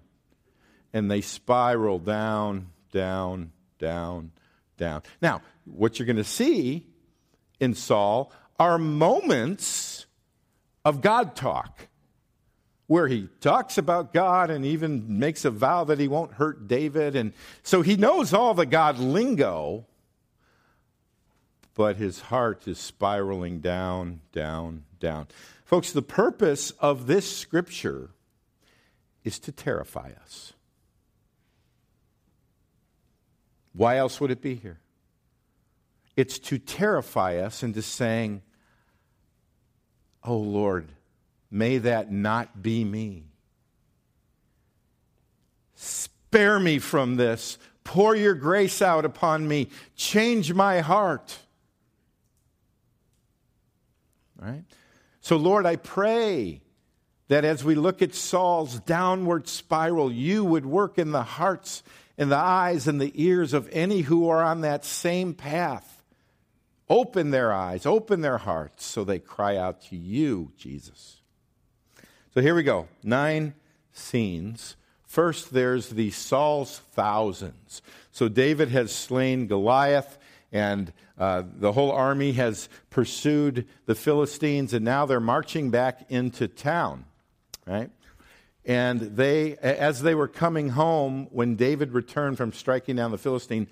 and 0.94 1.10
they 1.10 1.22
spiral 1.22 2.00
down, 2.00 2.70
down, 2.92 3.52
down, 3.80 4.32
down. 4.78 5.04
Now, 5.22 5.42
what 5.66 6.00
you're 6.00 6.06
going 6.06 6.16
to 6.18 6.24
see 6.24 6.86
in 7.60 7.74
Saul 7.74 8.32
are 8.60 8.78
moments 8.78 10.06
of 10.84 11.02
God 11.02 11.36
talk 11.36 11.88
where 12.92 13.08
he 13.08 13.30
talks 13.40 13.78
about 13.78 14.12
God 14.12 14.50
and 14.50 14.66
even 14.66 15.18
makes 15.18 15.46
a 15.46 15.50
vow 15.50 15.86
that 15.86 15.98
he 15.98 16.10
won't 16.10 16.34
hurt 16.34 16.68
David. 16.68 17.16
And 17.16 17.32
so 17.64 17.82
he 17.82 17.96
knows 17.96 18.34
all 18.34 18.54
the 18.54 18.66
God 18.66 19.00
lingo, 19.00 19.86
but 21.74 21.96
his 21.96 22.20
heart 22.20 22.68
is 22.68 22.78
spiraling 22.78 23.62
down, 23.62 24.20
down, 24.34 24.84
down. 25.00 25.28
Folks, 25.64 25.94
the 25.94 26.02
purpose 26.02 26.72
of 26.82 27.08
this 27.08 27.34
scripture 27.34 28.10
is 29.24 29.40
to 29.40 29.54
terrify 29.54 30.12
us. 30.22 30.52
Why 33.72 34.00
else 34.00 34.20
would 34.20 34.32
it 34.32 34.42
be 34.42 34.56
here? 34.56 34.82
It's 36.18 36.38
to 36.40 36.60
terrify 36.60 37.38
us 37.38 37.64
into 37.64 37.82
saying, 37.84 38.42
Oh 40.26 40.36
Lord, 40.36 40.90
May 41.52 41.80
that 41.80 42.12
not 42.12 42.64
be 42.64 42.86
me. 42.86 43.26
Spare 45.76 46.60
me 46.60 46.80
from 46.80 47.18
this. 47.18 47.58
Pour 47.84 48.16
your 48.16 48.36
grace 48.36 48.82
out 48.82 49.04
upon 49.04 49.48
me. 49.48 49.68
Change 49.96 50.54
my 50.54 50.80
heart. 50.80 51.38
Right? 54.40 54.64
So, 55.20 55.36
Lord, 55.36 55.66
I 55.66 55.76
pray 55.76 56.62
that 57.28 57.46
as 57.46 57.64
we 57.64 57.76
look 57.76 58.02
at 58.02 58.16
Saul's 58.16 58.80
downward 58.80 59.48
spiral, 59.48 60.12
you 60.12 60.44
would 60.46 60.66
work 60.66 60.98
in 60.98 61.12
the 61.12 61.24
hearts 61.24 61.84
and 62.18 62.32
the 62.32 62.38
eyes 62.38 62.88
and 62.88 63.00
the 63.00 63.12
ears 63.16 63.54
of 63.54 63.70
any 63.72 64.02
who 64.02 64.30
are 64.30 64.44
on 64.44 64.62
that 64.62 64.86
same 64.86 65.34
path. 65.34 66.04
Open 66.90 67.32
their 67.32 67.54
eyes, 67.54 67.86
open 67.86 68.22
their 68.22 68.38
hearts 68.38 68.86
so 68.86 69.04
they 69.04 69.20
cry 69.20 69.56
out 69.58 69.82
to 69.84 69.96
you, 69.96 70.52
Jesus. 70.58 71.21
So 72.34 72.40
here 72.40 72.56
we 72.56 72.64
go 72.64 72.88
nine 73.04 73.54
scenes. 73.92 74.78
First, 75.04 75.52
there's 75.52 75.90
the 75.90 76.12
Saul's 76.12 76.80
thousands. 76.94 77.82
So 78.12 78.30
David 78.30 78.70
has 78.70 78.96
slain 78.96 79.48
Goliath, 79.48 80.18
and 80.54 80.94
uh, 81.18 81.44
the 81.46 81.74
whole 81.74 81.92
army 81.92 82.32
has 82.34 82.70
pursued 82.90 83.68
the 83.86 83.96
Philistines, 83.96 84.74
and 84.74 84.86
now 84.86 85.06
they're 85.06 85.20
marching 85.20 85.72
back 85.72 86.06
into 86.10 86.48
town, 86.48 87.04
right? 87.68 87.90
And 88.64 89.02
they, 89.02 89.58
as 89.58 90.02
they 90.02 90.16
were 90.16 90.30
coming 90.30 90.70
home, 90.70 91.28
when 91.32 91.58
David 91.58 91.92
returned 91.92 92.38
from 92.38 92.54
striking 92.54 92.96
down 92.96 93.12
the 93.12 93.18
Philistine, 93.18 93.68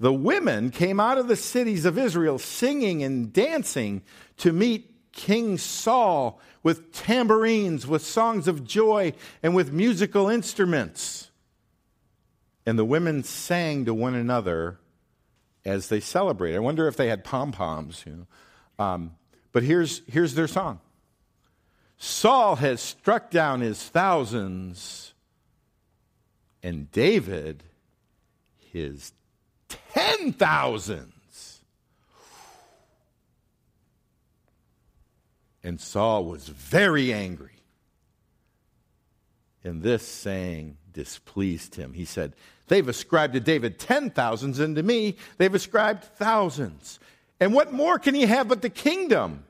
the 0.00 0.12
women 0.12 0.70
came 0.70 0.98
out 0.98 1.18
of 1.18 1.28
the 1.28 1.36
cities 1.36 1.84
of 1.84 1.96
Israel 1.96 2.40
singing 2.40 3.04
and 3.04 3.32
dancing 3.32 4.02
to 4.38 4.52
meet 4.52 4.90
King 5.12 5.58
Saul 5.58 6.40
with 6.62 6.92
tambourines, 6.92 7.86
with 7.86 8.04
songs 8.04 8.46
of 8.48 8.64
joy, 8.64 9.12
and 9.42 9.54
with 9.54 9.72
musical 9.72 10.28
instruments. 10.28 11.30
And 12.66 12.78
the 12.78 12.84
women 12.84 13.22
sang 13.22 13.86
to 13.86 13.94
one 13.94 14.14
another 14.14 14.78
as 15.64 15.88
they 15.88 16.00
celebrated. 16.00 16.56
I 16.56 16.60
wonder 16.60 16.86
if 16.86 16.96
they 16.96 17.08
had 17.08 17.24
pom 17.24 17.52
poms. 17.52 18.04
You 18.06 18.26
know? 18.78 18.84
Um, 18.84 19.14
but 19.52 19.62
here's, 19.62 20.02
here's 20.06 20.34
their 20.34 20.48
song 20.48 20.80
Saul 21.96 22.56
has 22.56 22.80
struck 22.80 23.30
down 23.30 23.60
his 23.60 23.82
thousands, 23.82 25.14
and 26.62 26.90
David 26.92 27.62
his 28.72 29.12
ten 29.68 30.32
thousands. 30.32 31.12
And 35.62 35.80
Saul 35.80 36.24
was 36.24 36.48
very 36.48 37.12
angry. 37.12 37.62
And 39.62 39.82
this 39.82 40.06
saying 40.06 40.78
displeased 40.92 41.74
him. 41.74 41.92
He 41.92 42.04
said, 42.04 42.34
They've 42.68 42.88
ascribed 42.88 43.34
to 43.34 43.40
David 43.40 43.78
ten 43.78 44.10
thousands, 44.10 44.58
and 44.60 44.76
to 44.76 44.82
me 44.82 45.16
they've 45.38 45.54
ascribed 45.54 46.04
thousands. 46.04 46.98
And 47.40 47.52
what 47.52 47.72
more 47.72 47.98
can 47.98 48.14
he 48.14 48.22
have 48.22 48.48
but 48.48 48.62
the 48.62 48.70
kingdom? 48.70 49.44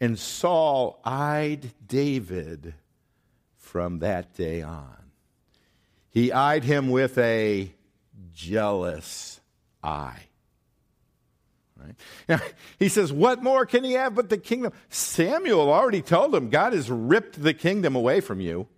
And 0.00 0.18
Saul 0.18 1.00
eyed 1.04 1.70
David 1.86 2.74
from 3.56 4.00
that 4.00 4.34
day 4.34 4.60
on. 4.62 4.96
He 6.10 6.32
eyed 6.32 6.64
him 6.64 6.90
with 6.90 7.16
a 7.18 7.72
jealous 8.34 9.40
eye. 9.82 10.24
Right? 11.82 11.94
Now, 12.28 12.40
he 12.78 12.88
says, 12.88 13.12
What 13.12 13.42
more 13.42 13.66
can 13.66 13.84
he 13.84 13.92
have 13.92 14.14
but 14.14 14.28
the 14.28 14.38
kingdom? 14.38 14.72
Samuel 14.88 15.72
already 15.72 16.02
told 16.02 16.34
him 16.34 16.50
God 16.50 16.72
has 16.72 16.90
ripped 16.90 17.42
the 17.42 17.54
kingdom 17.54 17.96
away 17.96 18.20
from 18.20 18.40
you, 18.40 18.68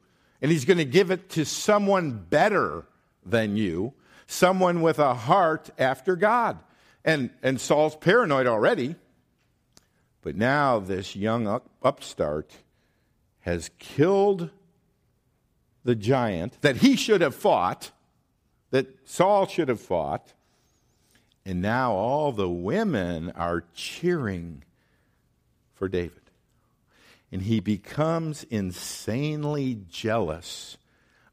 and 0.40 0.50
he's 0.50 0.64
going 0.64 0.78
to 0.78 0.84
give 0.84 1.11
it 1.11 1.30
to 1.30 1.44
someone 1.44 2.12
better 2.12 2.87
than 3.25 3.56
you, 3.56 3.94
someone 4.26 4.82
with 4.82 4.99
a 4.99 5.14
heart 5.14 5.70
after 5.78 6.16
God. 6.16 6.58
And, 7.04 7.30
and 7.42 7.61
Saul's 7.61 7.96
paranoid 7.96 8.46
already. 8.46 8.96
But 10.23 10.37
now 10.37 10.78
this 10.78 11.14
young 11.14 11.46
up, 11.46 11.68
upstart 11.82 12.50
has 13.40 13.70
killed 13.78 14.49
the 15.84 15.94
giant 15.94 16.61
that 16.62 16.78
he 16.78 16.96
should 16.96 17.20
have 17.20 17.34
fought, 17.34 17.90
that 18.70 18.87
Saul 19.06 19.46
should 19.46 19.68
have 19.68 19.80
fought. 19.80 20.32
And 21.46 21.60
now 21.60 21.92
all 21.92 22.32
the 22.32 22.48
women 22.48 23.30
are 23.32 23.64
cheering 23.74 24.64
for 25.74 25.88
David. 25.88 26.22
And 27.30 27.42
he 27.42 27.60
becomes 27.60 28.44
insanely 28.44 29.80
jealous 29.90 30.78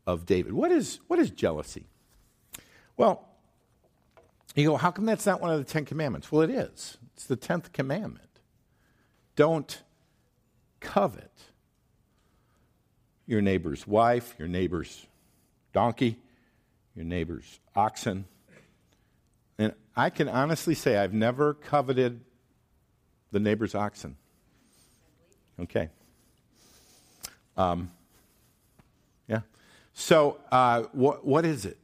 of 0.06 0.26
David. 0.26 0.54
What 0.54 0.72
is, 0.72 1.00
what 1.08 1.20
is 1.20 1.30
jealousy? 1.30 1.86
Well, 2.98 3.28
you 4.56 4.68
go, 4.68 4.78
how 4.78 4.92
come 4.92 5.06
that's 5.06 5.26
not 5.26 5.40
one 5.40 5.52
of 5.52 5.60
the 5.60 5.72
Ten 5.72 5.86
Commandments? 5.86 6.32
Well, 6.32 6.42
it 6.42 6.50
is. 6.50 6.98
It's 7.16 7.26
the 7.26 7.36
tenth 7.36 7.72
commandment. 7.72 8.28
Don't 9.36 9.82
covet 10.80 11.32
your 13.26 13.42
neighbor's 13.42 13.88
wife, 13.88 14.36
your 14.38 14.48
neighbor's 14.48 15.06
donkey, 15.72 16.18
your 16.96 17.06
neighbor's 17.06 17.60
oxen. 17.76 18.26
And 19.62 19.74
I 19.96 20.10
can 20.10 20.28
honestly 20.28 20.74
say 20.74 20.98
I've 20.98 21.14
never 21.14 21.54
coveted 21.54 22.22
the 23.32 23.40
neighbor's 23.40 23.76
oxen. 23.76 24.16
Okay. 25.60 25.90
Um, 27.56 27.92
yeah. 29.28 29.42
So, 29.94 30.40
uh, 30.52 30.86
what, 30.94 31.24
what 31.24 31.46
is 31.46 31.66
it? 31.66 31.78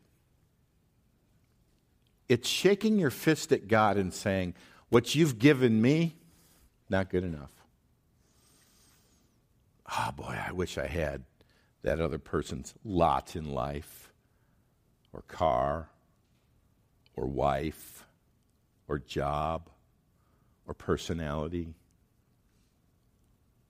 It's 2.28 2.50
shaking 2.50 2.98
your 2.98 3.12
fist 3.12 3.52
at 3.52 3.68
God 3.68 3.98
and 3.98 4.12
saying, 4.12 4.56
What 4.90 5.14
you've 5.14 5.38
given 5.38 5.80
me, 5.80 6.16
not 6.90 7.12
good 7.12 7.24
enough. 7.24 7.52
Oh 9.88 10.10
boy, 10.18 10.36
I 10.48 10.52
wish 10.52 10.80
I 10.80 10.88
had 10.88 11.26
that 11.84 12.02
other 12.02 12.18
person's 12.18 12.74
lot 12.84 13.36
in 13.36 13.54
life, 13.54 14.12
or 15.14 15.22
car, 15.28 15.90
or 17.18 17.26
wife, 17.26 18.06
or 18.88 19.00
job, 19.00 19.70
or 20.66 20.74
personality. 20.74 21.74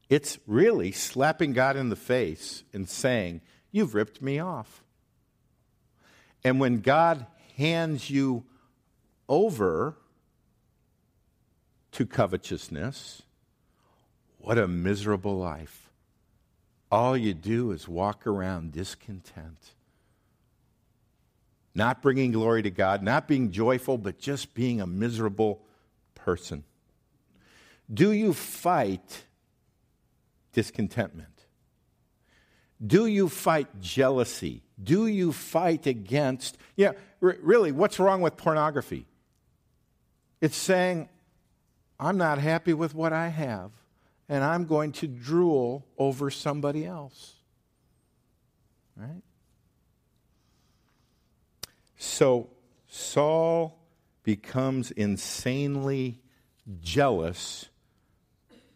It's 0.10 0.38
really 0.46 0.92
slapping 0.92 1.54
God 1.54 1.76
in 1.76 1.90
the 1.90 1.96
face 1.96 2.64
and 2.74 2.88
saying, 2.88 3.42
You've 3.72 3.96
ripped 3.96 4.22
me 4.22 4.40
off. 4.40 4.84
And 6.44 6.60
when 6.60 6.82
God 6.82 7.26
hands 7.58 8.10
you 8.10 8.46
over 9.28 9.98
to 11.92 12.06
covetousness, 12.06 13.24
what 14.38 14.58
a 14.58 14.68
miserable 14.68 15.38
life. 15.38 15.90
All 16.90 17.18
you 17.18 17.34
do 17.34 17.72
is 17.72 17.88
walk 17.88 18.26
around 18.26 18.72
discontent, 18.72 19.74
not 21.78 22.02
bringing 22.02 22.32
glory 22.32 22.64
to 22.64 22.72
God, 22.72 23.04
not 23.04 23.28
being 23.28 23.52
joyful, 23.52 24.00
but 24.00 24.18
just 24.18 24.56
being 24.56 24.82
a 24.82 24.88
miserable 24.88 25.62
person. 26.16 26.64
Do 27.94 28.12
you 28.12 28.34
fight 28.34 29.26
discontentment? 30.54 31.46
Do 32.86 33.06
you 33.06 33.30
fight 33.30 33.80
jealousy? 33.80 34.64
Do 34.84 35.06
you 35.06 35.32
fight 35.32 35.86
against, 35.86 36.58
yeah, 36.76 36.94
r- 37.22 37.38
really, 37.42 37.72
what's 37.72 38.00
wrong 38.00 38.22
with 38.22 38.38
pornography? 38.38 39.06
It's 40.42 40.58
saying, 40.58 41.10
I'm 42.00 42.18
not 42.18 42.40
happy 42.40 42.74
with 42.74 42.96
what 42.96 43.14
I 43.14 43.28
have, 43.28 43.72
and 44.28 44.44
I'm 44.44 44.66
going 44.66 44.94
to 44.94 45.08
drool 45.08 45.86
over 45.98 46.32
somebody 46.32 46.86
else. 46.86 47.36
Right? 48.96 49.22
So 51.98 52.50
Saul 52.88 53.78
becomes 54.24 54.92
insanely 54.92 56.22
jealous 56.82 57.70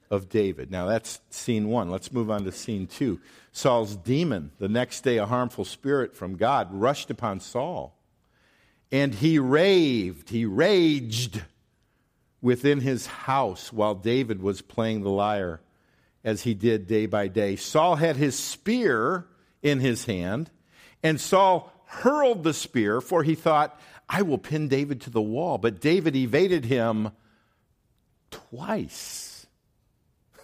of 0.10 0.27
David. 0.27 0.69
Now 0.69 0.88
that's 0.88 1.21
scene 1.29 1.69
one. 1.69 1.89
Let's 1.89 2.12
move 2.12 2.29
on 2.29 2.43
to 2.43 2.51
scene 2.51 2.88
two. 2.88 3.19
Saul's 3.53 3.95
demon, 3.95 4.51
the 4.60 4.67
next 4.67 5.01
day 5.01 5.17
a 5.17 5.25
harmful 5.25 5.65
spirit 5.65 6.15
from 6.15 6.36
God, 6.36 6.69
rushed 6.71 7.10
upon 7.10 7.39
Saul. 7.39 7.97
And 8.91 9.13
he 9.13 9.39
raved, 9.39 10.29
he 10.29 10.45
raged 10.45 11.41
within 12.41 12.81
his 12.81 13.05
house 13.05 13.71
while 13.71 13.95
David 13.95 14.41
was 14.41 14.62
playing 14.62 15.03
the 15.03 15.10
lyre, 15.10 15.62
as 16.23 16.41
he 16.41 16.53
did 16.53 16.88
day 16.88 17.05
by 17.05 17.27
day. 17.27 17.55
Saul 17.55 17.95
had 17.95 18.17
his 18.17 18.38
spear 18.38 19.27
in 19.62 19.79
his 19.79 20.05
hand, 20.05 20.49
and 21.03 21.21
Saul 21.21 21.70
hurled 21.91 22.43
the 22.43 22.54
spear, 22.54 23.01
for 23.01 23.21
he 23.23 23.36
thought, 23.36 23.77
I 24.08 24.21
will 24.21 24.38
pin 24.38 24.69
David 24.69 25.01
to 25.01 25.10
the 25.10 25.21
wall. 25.21 25.58
But 25.58 25.82
David 25.82 26.15
evaded 26.15 26.65
him 26.65 27.12
twice. 28.30 29.45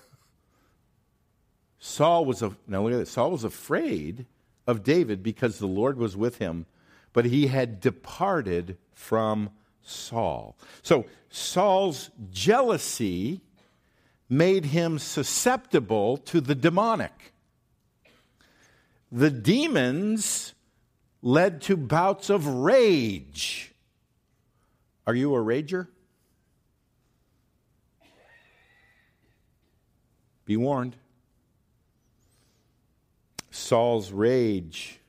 Saul 1.79 2.25
was, 2.25 2.41
a, 2.41 2.55
now 2.67 2.83
look 2.83 2.93
at 2.93 2.99
this, 2.99 3.11
Saul 3.11 3.31
was 3.31 3.45
afraid 3.45 4.25
of 4.67 4.83
David 4.83 5.23
because 5.23 5.57
the 5.57 5.67
Lord 5.67 5.97
was 5.97 6.17
with 6.17 6.37
him, 6.37 6.65
but 7.13 7.23
he 7.25 7.47
had 7.47 7.79
departed 7.79 8.77
from 8.93 9.49
Saul. 9.81 10.57
So 10.81 11.05
Saul's 11.29 12.09
jealousy 12.29 13.39
made 14.29 14.65
him 14.65 14.99
susceptible 14.99 16.17
to 16.17 16.41
the 16.41 16.55
demonic. 16.55 17.31
The 19.09 19.31
demons 19.31 20.53
led 21.21 21.61
to 21.63 21.75
bouts 21.75 22.29
of 22.29 22.47
rage. 22.47 23.73
Are 25.05 25.15
you 25.15 25.33
a 25.35 25.39
rager? 25.39 25.87
Be 30.45 30.55
warned. 30.55 30.95
Saul's 33.51 34.11
rage 34.11 34.99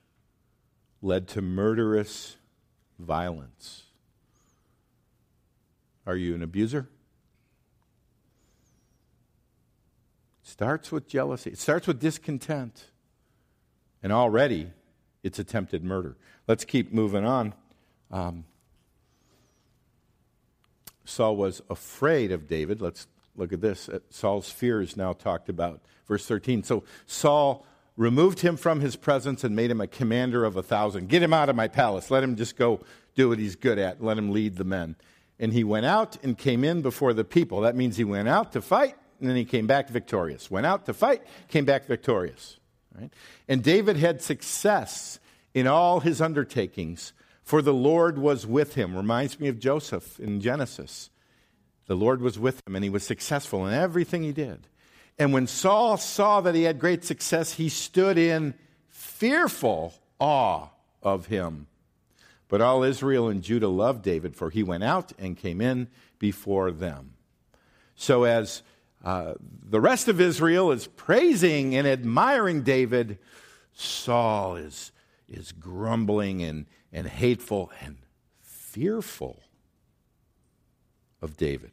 led 1.01 1.29
to 1.29 1.43
murderous 1.43 2.37
violence. 2.99 3.85
Are 6.07 6.17
you 6.17 6.35
an 6.35 6.43
abuser? 6.43 6.89
Starts 10.43 10.91
with 10.91 11.07
jealousy, 11.07 11.51
it 11.51 11.59
starts 11.59 11.87
with 11.87 12.01
discontent. 12.01 12.87
And 14.03 14.13
already 14.13 14.71
it's 15.29 15.39
attempted 15.39 15.85
murder. 15.85 16.17
Let's 16.49 16.65
keep 16.65 16.93
moving 16.93 17.25
on. 17.25 17.55
Um, 18.11 18.45
Saul 21.05 21.37
was 21.37 21.63
afraid 21.71 22.33
of 22.33 22.49
David. 22.49 22.81
Let's 22.81 23.07
look 23.37 23.53
at 23.53 23.61
this. 23.61 23.89
Saul's 24.11 24.51
fear 24.51 24.81
is 24.81 24.97
now 24.97 25.13
talked 25.13 25.49
about. 25.49 25.81
Verse 26.07 26.27
13. 26.27 26.65
So 26.65 26.83
Saul 27.07 27.67
removed 27.97 28.41
him 28.41 28.57
from 28.57 28.81
his 28.81 28.97
presence 28.97 29.45
and 29.45 29.55
made 29.55 29.71
him 29.71 29.81
a 29.81 29.87
commander 29.87 30.45
of 30.45 30.57
a 30.57 30.63
thousand. 30.63 31.09
Get 31.09 31.23
him 31.23 31.35
out 31.35 31.49
of 31.49 31.57
my 31.57 31.69
palace. 31.69 32.11
Let 32.11 32.25
him 32.25 32.35
just 32.35 32.57
go 32.57 32.81
do 33.15 33.29
what 33.29 33.39
he's 33.39 33.55
good 33.55 33.79
at. 33.79 34.03
Let 34.03 34.17
him 34.17 34.33
lead 34.33 34.57
the 34.57 34.65
men. 34.65 34.97
And 35.39 35.53
he 35.53 35.63
went 35.63 35.87
out 35.87 36.17
and 36.25 36.37
came 36.37 36.65
in 36.65 36.81
before 36.81 37.13
the 37.13 37.25
people. 37.25 37.61
That 37.61 37.77
means 37.77 37.97
he 37.97 38.05
went 38.05 38.29
out 38.29 38.53
to 38.53 38.63
fight 38.63 38.97
and 39.21 39.29
then 39.29 39.37
he 39.37 39.45
came 39.45 39.67
back 39.67 39.89
victorious. 39.89 40.51
Went 40.51 40.67
out 40.67 40.87
to 40.87 40.95
fight, 40.95 41.23
came 41.49 41.65
back 41.65 41.87
victorious. 41.87 42.58
Right? 42.99 43.13
And 43.47 43.63
David 43.63 43.97
had 43.97 44.23
success 44.23 45.19
in 45.55 45.67
all 45.67 46.01
his 46.01 46.21
undertakings, 46.21 47.13
for 47.43 47.63
the 47.63 47.75
Lord 47.75 48.19
was 48.19 48.47
with 48.47 48.75
him. 48.75 48.97
Reminds 48.97 49.39
me 49.39 49.49
of 49.49 49.59
Joseph 49.59 50.19
in 50.19 50.41
Genesis. 50.41 51.11
The 51.87 51.97
Lord 51.97 52.21
was 52.21 52.39
with 52.39 52.67
him 52.67 52.77
and 52.77 52.85
he 52.85 52.91
was 52.91 53.05
successful 53.05 53.67
in 53.67 53.73
everything 53.73 54.23
he 54.23 54.33
did. 54.33 54.67
And 55.19 55.33
when 55.33 55.47
Saul 55.47 55.97
saw 55.97 56.41
that 56.43 56.55
he 56.55 56.63
had 56.63 56.79
great 56.79 57.05
success, 57.05 57.55
he 57.55 57.69
stood 57.69 58.19
in 58.19 58.55
fearful 58.89 59.95
awe 60.21 60.69
of 61.03 61.27
him. 61.27 61.67
But 62.49 62.61
all 62.61 62.83
Israel 62.83 63.29
and 63.29 63.43
Judah 63.43 63.69
loved 63.69 64.03
David, 64.03 64.37
for 64.37 64.51
he 64.51 64.63
went 64.63 64.85
out 64.85 65.13
and 65.19 65.37
came 65.37 65.61
in 65.61 65.89
before 66.19 66.71
them. 66.71 67.15
So, 67.95 68.25
as 68.25 68.63
uh, 69.05 69.35
the 69.41 69.81
rest 69.81 70.09
of 70.09 70.21
Israel 70.21 70.73
is 70.73 70.87
praising 70.87 71.77
and 71.77 71.87
admiring 71.87 72.63
David, 72.63 73.19
Saul 73.73 74.57
is, 74.57 74.93
is 75.29 75.53
grumbling 75.53 76.43
and, 76.43 76.67
and 76.93 77.07
hateful 77.07 77.71
and 77.81 77.99
fearful 78.41 79.41
of 81.23 81.37
David. 81.37 81.73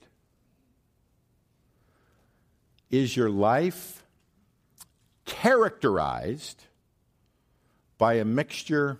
Is 2.91 3.17
your 3.17 3.29
life 3.29 4.03
characterized 5.25 6.63
by 7.97 8.15
a 8.15 8.25
mixture 8.25 8.99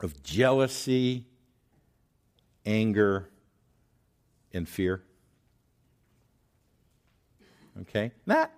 of 0.00 0.22
jealousy, 0.22 1.26
anger, 2.64 3.28
and 4.52 4.68
fear? 4.68 5.02
Okay? 7.80 8.12
Not 8.26 8.50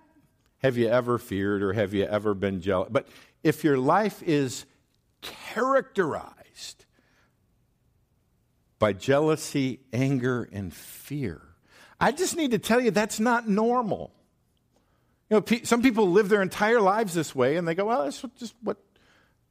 have 0.65 0.77
you 0.77 0.87
ever 0.87 1.17
feared 1.17 1.61
or 1.61 1.73
have 1.73 1.93
you 1.93 2.05
ever 2.05 2.33
been 2.33 2.61
jealous, 2.61 2.89
but 2.91 3.07
if 3.43 3.63
your 3.63 3.77
life 3.77 4.23
is 4.23 4.65
characterized 5.21 6.85
by 8.79 8.93
jealousy, 8.93 9.79
anger, 9.93 10.49
and 10.51 10.73
fear, 10.73 11.41
I 11.99 12.11
just 12.11 12.35
need 12.35 12.51
to 12.51 12.57
tell 12.57 12.81
you 12.81 12.91
that's 12.91 13.19
not 13.19 13.47
normal. 13.47 14.11
You 15.29 15.39
know, 15.39 15.59
some 15.63 15.81
people 15.81 16.09
live 16.09 16.29
their 16.29 16.41
entire 16.41 16.81
lives 16.81 17.13
this 17.13 17.35
way 17.35 17.57
and 17.57 17.67
they 17.67 17.75
go, 17.75 17.85
well, 17.85 18.03
that's 18.03 18.23
just 18.37 18.55
what, 18.61 18.77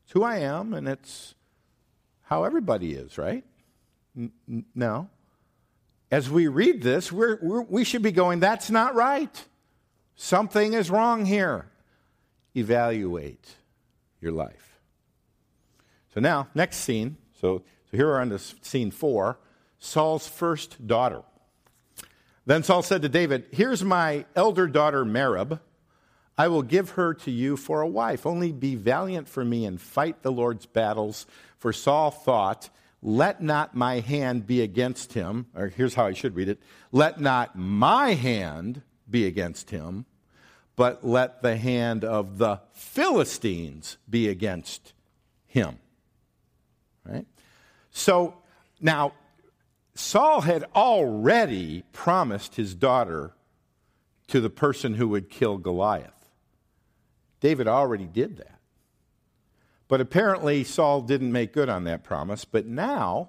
it's 0.05 0.13
who 0.13 0.23
I 0.23 0.39
am 0.39 0.75
and 0.75 0.89
it's 0.89 1.35
how 2.23 2.45
everybody 2.45 2.93
is, 2.93 3.19
right? 3.19 3.45
N- 4.17 4.65
no. 4.75 5.09
As 6.11 6.29
we 6.29 6.49
read 6.49 6.83
this, 6.83 7.13
we're, 7.13 7.39
we're, 7.41 7.63
we 7.63 7.85
should 7.85 8.03
be 8.03 8.13
going, 8.13 8.41
that's 8.41 8.71
not 8.71 8.95
right. 8.95 9.45
Something 10.17 10.73
is 10.73 10.91
wrong 10.91 11.25
here. 11.25 11.67
Evaluate 12.57 13.57
your 14.21 14.33
life. 14.33 14.79
So 16.15 16.21
now, 16.21 16.49
next 16.55 16.79
scene. 16.79 17.17
So, 17.41 17.63
so 17.91 17.97
here 17.97 18.07
we're 18.07 18.21
on 18.21 18.31
to 18.31 18.39
scene 18.39 18.91
four 18.91 19.39
Saul's 19.79 20.27
first 20.27 20.87
daughter. 20.87 21.23
Then 22.47 22.63
Saul 22.63 22.83
said 22.83 23.03
to 23.03 23.09
David, 23.09 23.47
Here's 23.53 23.83
my 23.83 24.25
elder 24.37 24.67
daughter 24.67 25.05
Merab. 25.05 25.61
I 26.37 26.49
will 26.49 26.63
give 26.63 26.91
her 26.91 27.15
to 27.15 27.31
you 27.31 27.57
for 27.57 27.81
a 27.81 27.89
wife. 27.89 28.27
Only 28.27 28.53
be 28.53 28.75
valiant 28.75 29.29
for 29.29 29.45
me 29.45 29.65
and 29.65 29.81
fight 29.81 30.23
the 30.23 30.33
Lord's 30.33 30.67
battles. 30.67 31.27
For 31.59 31.73
Saul 31.73 32.11
thought, 32.11 32.71
Let 33.03 33.43
not 33.43 33.75
my 33.75 34.01
hand 34.01 34.47
be 34.47 34.61
against 34.63 35.15
him. 35.15 35.47
Or 35.55 35.69
here's 35.69 35.95
how 35.95 36.07
I 36.07 36.13
should 36.13 36.37
read 36.37 36.49
it 36.49 36.61
Let 36.93 37.21
not 37.21 37.57
my 37.57 38.15
hand 38.15 38.83
be 39.15 39.27
against 39.29 39.71
him, 39.71 40.07
but 40.75 41.07
let 41.07 41.41
the 41.41 41.57
hand 41.57 42.05
of 42.05 42.39
the 42.39 42.61
Philistines 42.73 43.97
be 44.11 44.29
against 44.29 44.93
him. 45.47 45.79
Right? 47.05 47.25
So 47.93 48.35
now, 48.81 49.13
Saul 49.95 50.41
had 50.41 50.65
already 50.75 51.85
promised 51.93 52.57
his 52.57 52.75
daughter 52.75 53.35
to 54.27 54.41
the 54.41 54.51
person 54.51 54.95
who 54.95 55.07
would 55.07 55.31
kill 55.31 55.59
Goliath. 55.59 56.29
David 57.39 57.69
already 57.69 58.07
did 58.07 58.39
that. 58.39 58.59
But 59.87 60.01
apparently, 60.01 60.65
Saul 60.65 61.03
didn't 61.03 61.31
make 61.31 61.53
good 61.53 61.69
on 61.69 61.85
that 61.85 62.03
promise. 62.03 62.45
But 62.45 62.67
now, 62.67 63.29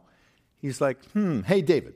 he's 0.59 0.81
like, 0.81 1.05
hmm, 1.11 1.41
hey, 1.41 1.61
David, 1.61 1.93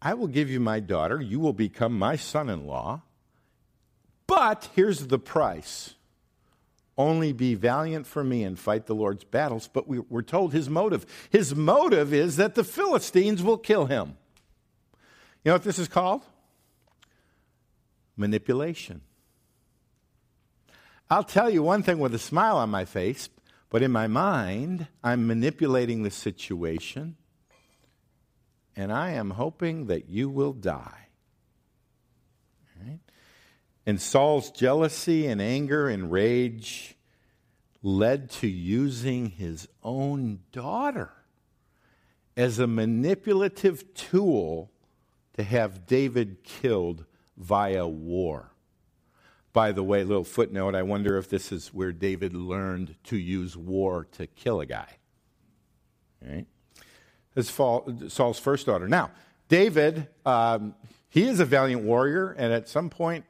I 0.00 0.14
will 0.14 0.28
give 0.28 0.48
you 0.50 0.60
my 0.60 0.80
daughter. 0.80 1.20
You 1.20 1.40
will 1.40 1.52
become 1.52 1.98
my 1.98 2.16
son 2.16 2.48
in 2.48 2.66
law. 2.66 3.02
But 4.26 4.68
here's 4.74 5.06
the 5.06 5.18
price 5.18 5.94
only 6.98 7.32
be 7.32 7.54
valiant 7.54 8.08
for 8.08 8.24
me 8.24 8.42
and 8.42 8.58
fight 8.58 8.86
the 8.86 8.94
Lord's 8.94 9.22
battles. 9.22 9.68
But 9.72 9.86
we, 9.86 10.00
are 10.12 10.22
told 10.22 10.52
his 10.52 10.68
motive. 10.68 11.06
His 11.30 11.54
motive 11.54 12.12
is 12.12 12.36
that 12.36 12.56
the 12.56 12.64
Philistines 12.64 13.42
will 13.42 13.56
kill 13.56 13.86
him. 13.86 14.16
You 15.44 15.50
know 15.50 15.52
what 15.54 15.62
this 15.62 15.78
is 15.78 15.86
called? 15.86 16.22
Manipulation. 18.16 19.00
I'll 21.08 21.24
tell 21.24 21.48
you 21.48 21.62
one 21.62 21.84
thing 21.84 22.00
with 22.00 22.14
a 22.14 22.18
smile 22.18 22.56
on 22.56 22.68
my 22.68 22.84
face, 22.84 23.30
but 23.70 23.82
in 23.82 23.92
my 23.92 24.08
mind, 24.08 24.88
I'm 25.02 25.26
manipulating 25.26 26.02
the 26.02 26.10
situation, 26.10 27.16
and 28.78 28.92
I 28.92 29.10
am 29.10 29.30
hoping 29.30 29.86
that 29.86 30.08
you 30.08 30.30
will 30.30 30.52
die. 30.52 31.08
And 33.84 34.00
Saul's 34.00 34.50
jealousy 34.50 35.26
and 35.26 35.40
anger 35.40 35.88
and 35.88 36.12
rage 36.12 36.94
led 37.82 38.30
to 38.30 38.46
using 38.46 39.30
his 39.30 39.66
own 39.82 40.40
daughter 40.52 41.10
as 42.36 42.58
a 42.58 42.66
manipulative 42.66 43.94
tool 43.94 44.70
to 45.32 45.42
have 45.42 45.86
David 45.86 46.44
killed 46.44 47.04
via 47.36 47.88
war. 47.88 48.52
By 49.54 49.72
the 49.72 49.82
way, 49.82 50.04
little 50.04 50.22
footnote 50.22 50.74
I 50.74 50.82
wonder 50.82 51.16
if 51.16 51.28
this 51.28 51.50
is 51.50 51.74
where 51.74 51.92
David 51.92 52.34
learned 52.34 52.94
to 53.04 53.16
use 53.16 53.56
war 53.56 54.06
to 54.12 54.26
kill 54.26 54.60
a 54.60 54.66
guy. 54.66 54.98
Right? 56.22 56.46
Is 57.38 57.48
Saul's 57.48 58.38
first 58.38 58.66
daughter. 58.66 58.88
Now, 58.88 59.12
David, 59.48 60.08
um, 60.26 60.74
he 61.08 61.28
is 61.28 61.38
a 61.38 61.44
valiant 61.44 61.84
warrior, 61.84 62.34
and 62.36 62.52
at 62.52 62.68
some 62.68 62.90
point, 62.90 63.24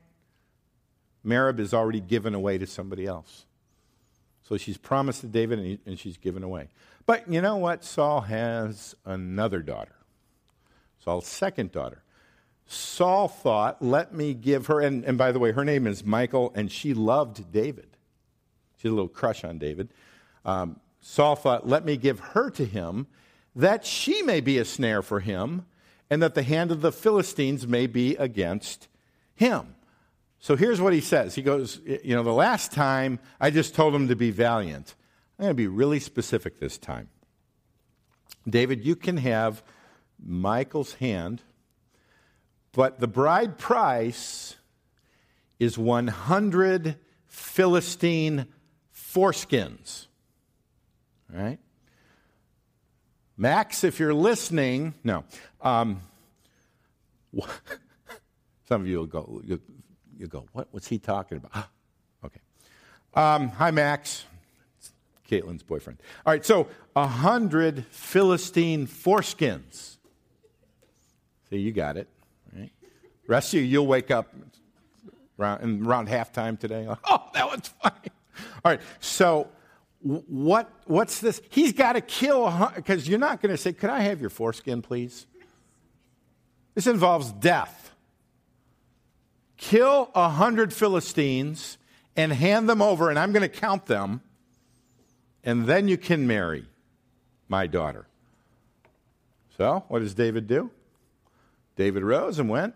Merab 1.24 1.60
is 1.60 1.74
already 1.74 2.00
given 2.00 2.34
away 2.34 2.56
to 2.56 2.66
somebody 2.66 3.06
else. 3.06 3.44
So 4.48 4.56
she's 4.56 4.78
promised 4.78 5.20
to 5.20 5.26
David 5.26 5.58
and, 5.58 5.68
he, 5.68 5.78
and 5.84 5.98
she's 5.98 6.16
given 6.16 6.42
away. 6.42 6.68
But 7.04 7.30
you 7.30 7.42
know 7.42 7.56
what? 7.56 7.84
Saul 7.84 8.22
has 8.22 8.94
another 9.04 9.60
daughter. 9.60 9.94
Saul's 11.04 11.26
second 11.26 11.70
daughter. 11.70 12.02
Saul 12.66 13.28
thought, 13.28 13.82
let 13.82 14.14
me 14.14 14.32
give 14.32 14.66
her, 14.68 14.80
and, 14.80 15.04
and 15.04 15.18
by 15.18 15.32
the 15.32 15.38
way, 15.38 15.52
her 15.52 15.64
name 15.64 15.86
is 15.86 16.02
Michal, 16.04 16.50
and 16.54 16.72
she 16.72 16.94
loved 16.94 17.52
David. 17.52 17.88
She 18.78 18.88
had 18.88 18.92
a 18.92 18.94
little 18.94 19.08
crush 19.08 19.44
on 19.44 19.58
David. 19.58 19.90
Um, 20.46 20.80
Saul 21.00 21.36
thought, 21.36 21.68
let 21.68 21.84
me 21.84 21.98
give 21.98 22.20
her 22.20 22.50
to 22.50 22.64
him, 22.64 23.06
that 23.58 23.84
she 23.84 24.22
may 24.22 24.40
be 24.40 24.56
a 24.56 24.64
snare 24.64 25.02
for 25.02 25.18
him, 25.18 25.66
and 26.08 26.22
that 26.22 26.34
the 26.34 26.44
hand 26.44 26.70
of 26.70 26.80
the 26.80 26.92
Philistines 26.92 27.66
may 27.66 27.88
be 27.88 28.14
against 28.14 28.86
him. 29.34 29.74
So 30.38 30.54
here's 30.54 30.80
what 30.80 30.92
he 30.92 31.00
says. 31.00 31.34
He 31.34 31.42
goes, 31.42 31.80
You 31.84 32.14
know, 32.14 32.22
the 32.22 32.32
last 32.32 32.72
time 32.72 33.18
I 33.40 33.50
just 33.50 33.74
told 33.74 33.94
him 33.94 34.08
to 34.08 34.16
be 34.16 34.30
valiant. 34.30 34.94
I'm 35.38 35.44
going 35.44 35.50
to 35.50 35.54
be 35.54 35.66
really 35.66 35.98
specific 35.98 36.60
this 36.60 36.78
time. 36.78 37.08
David, 38.48 38.84
you 38.84 38.94
can 38.94 39.16
have 39.16 39.62
Michal's 40.24 40.94
hand, 40.94 41.42
but 42.72 43.00
the 43.00 43.08
bride 43.08 43.58
price 43.58 44.56
is 45.58 45.76
100 45.76 46.96
Philistine 47.26 48.46
foreskins. 48.94 50.06
All 51.34 51.42
right? 51.42 51.58
Max, 53.40 53.84
if 53.84 54.00
you're 54.00 54.12
listening, 54.12 54.94
no. 55.04 55.22
Um, 55.62 56.02
some 58.68 58.80
of 58.80 58.88
you 58.88 58.98
will 58.98 59.06
go, 59.06 59.40
you 59.44 60.26
go, 60.26 60.44
what, 60.52 60.66
what's 60.72 60.88
he 60.88 60.98
talking 60.98 61.38
about? 61.38 61.66
Okay. 62.24 62.40
Um, 63.14 63.50
hi, 63.50 63.70
Max. 63.70 64.24
It's 64.76 64.90
Caitlin's 65.30 65.62
boyfriend. 65.62 66.00
All 66.26 66.32
right, 66.32 66.44
so 66.44 66.66
a 66.96 67.06
hundred 67.06 67.86
Philistine 67.90 68.88
foreskins. 68.88 69.98
See, 71.48 71.58
you 71.58 71.70
got 71.70 71.96
it. 71.96 72.08
Right? 72.52 72.72
Rest 73.28 73.54
of 73.54 73.60
you, 73.60 73.66
you'll 73.66 73.86
wake 73.86 74.10
up 74.10 74.34
around, 75.38 75.86
around 75.86 76.08
halftime 76.08 76.58
today. 76.58 76.88
oh, 77.04 77.30
that 77.34 77.46
was 77.46 77.70
funny. 77.80 78.10
All 78.64 78.72
right, 78.72 78.80
so 78.98 79.48
what, 80.00 80.70
what's 80.86 81.20
this? 81.20 81.40
He's 81.50 81.72
got 81.72 81.94
to 81.94 82.00
kill, 82.00 82.70
because 82.76 83.08
you're 83.08 83.18
not 83.18 83.40
going 83.42 83.50
to 83.50 83.56
say, 83.56 83.72
Could 83.72 83.90
I 83.90 84.00
have 84.00 84.20
your 84.20 84.30
foreskin, 84.30 84.82
please? 84.82 85.26
This 86.74 86.86
involves 86.86 87.32
death 87.32 87.88
kill 89.58 90.10
a 90.14 90.30
hundred 90.30 90.72
Philistines 90.72 91.76
and 92.16 92.32
hand 92.32 92.68
them 92.68 92.80
over, 92.80 93.10
and 93.10 93.18
I'm 93.18 93.32
going 93.32 93.42
to 93.42 93.48
count 93.48 93.86
them, 93.86 94.22
and 95.44 95.66
then 95.66 95.88
you 95.88 95.98
can 95.98 96.26
marry 96.26 96.64
my 97.48 97.66
daughter. 97.66 98.06
So, 99.56 99.84
what 99.88 99.98
does 99.98 100.14
David 100.14 100.46
do? 100.46 100.70
David 101.76 102.02
rose 102.02 102.38
and 102.38 102.48
went 102.48 102.74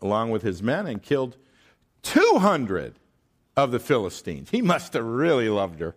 along 0.00 0.30
with 0.30 0.42
his 0.42 0.62
men 0.62 0.86
and 0.86 1.02
killed 1.02 1.36
200 2.02 2.98
of 3.56 3.72
the 3.72 3.78
Philistines. 3.78 4.50
He 4.50 4.62
must 4.62 4.92
have 4.92 5.04
really 5.04 5.48
loved 5.48 5.80
her. 5.80 5.96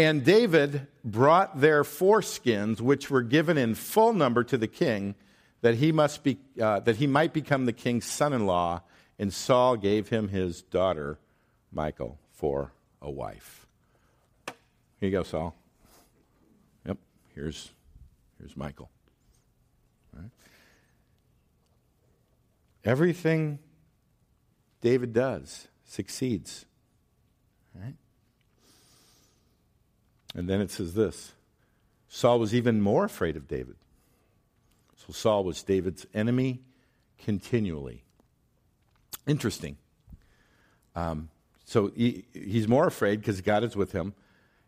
And 0.00 0.24
David 0.24 0.86
brought 1.04 1.60
their 1.60 1.84
foreskins, 1.84 2.80
which 2.80 3.10
were 3.10 3.20
given 3.20 3.58
in 3.58 3.74
full 3.74 4.14
number 4.14 4.42
to 4.44 4.56
the 4.56 4.66
king, 4.66 5.14
that 5.60 5.74
he, 5.74 5.92
must 5.92 6.24
be, 6.24 6.38
uh, 6.58 6.80
that 6.80 6.96
he 6.96 7.06
might 7.06 7.34
become 7.34 7.66
the 7.66 7.74
king's 7.74 8.06
son 8.06 8.32
in 8.32 8.46
law. 8.46 8.80
And 9.18 9.30
Saul 9.30 9.76
gave 9.76 10.08
him 10.08 10.28
his 10.28 10.62
daughter, 10.62 11.18
Michal, 11.70 12.18
for 12.32 12.72
a 13.02 13.10
wife. 13.10 13.66
Here 14.46 15.10
you 15.10 15.10
go, 15.10 15.22
Saul. 15.22 15.54
Yep, 16.86 16.96
here's, 17.34 17.70
here's. 18.38 18.56
Right. 18.56 20.30
Everything 22.86 23.58
David 24.80 25.12
does 25.12 25.68
succeeds. 25.84 26.64
And 30.34 30.48
then 30.48 30.60
it 30.60 30.70
says 30.70 30.94
this 30.94 31.32
Saul 32.08 32.38
was 32.38 32.54
even 32.54 32.80
more 32.80 33.04
afraid 33.04 33.36
of 33.36 33.48
David. 33.48 33.76
So 34.96 35.12
Saul 35.12 35.44
was 35.44 35.62
David's 35.62 36.06
enemy 36.12 36.60
continually. 37.18 38.02
Interesting. 39.26 39.76
Um, 40.94 41.30
so 41.64 41.92
he, 41.94 42.24
he's 42.32 42.66
more 42.66 42.86
afraid 42.86 43.20
because 43.20 43.40
God 43.40 43.64
is 43.64 43.76
with 43.76 43.92
him. 43.92 44.14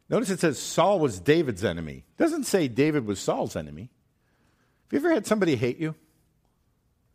Notice 0.08 0.30
it 0.30 0.40
says 0.40 0.58
Saul 0.58 0.98
was 0.98 1.18
David's 1.18 1.64
enemy. 1.64 2.04
It 2.06 2.22
doesn't 2.22 2.44
say 2.44 2.68
David 2.68 3.06
was 3.06 3.18
Saul's 3.18 3.56
enemy. 3.56 3.90
Have 4.84 4.92
you 4.92 4.98
ever 4.98 5.14
had 5.14 5.26
somebody 5.26 5.56
hate 5.56 5.78
you? 5.78 5.94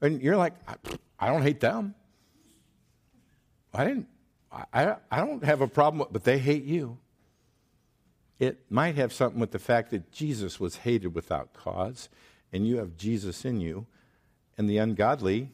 And 0.02 0.22
you're 0.22 0.38
like, 0.38 0.54
I, 0.68 0.76
I 1.20 1.28
don't 1.28 1.42
hate 1.42 1.60
them. 1.60 1.96
I 3.74 3.86
didn't. 3.86 4.08
I, 4.52 4.96
I 5.12 5.18
don't 5.18 5.44
have 5.44 5.62
a 5.62 5.68
problem, 5.68 6.08
but 6.12 6.24
they 6.24 6.40
hate 6.40 6.64
you. 6.64 6.98
It 8.40 8.60
might 8.70 8.96
have 8.96 9.12
something 9.12 9.40
with 9.40 9.52
the 9.52 9.60
fact 9.60 9.92
that 9.92 10.12
Jesus 10.12 10.60
was 10.60 10.78
hated 10.78 11.16
without 11.16 11.54
cause, 11.54 12.10
and 12.54 12.68
you 12.68 12.78
have 12.78 12.98
Jesus 12.98 13.46
in 13.46 13.60
you, 13.60 13.88
and 14.58 14.70
the 14.70 14.78
ungodly, 14.78 15.50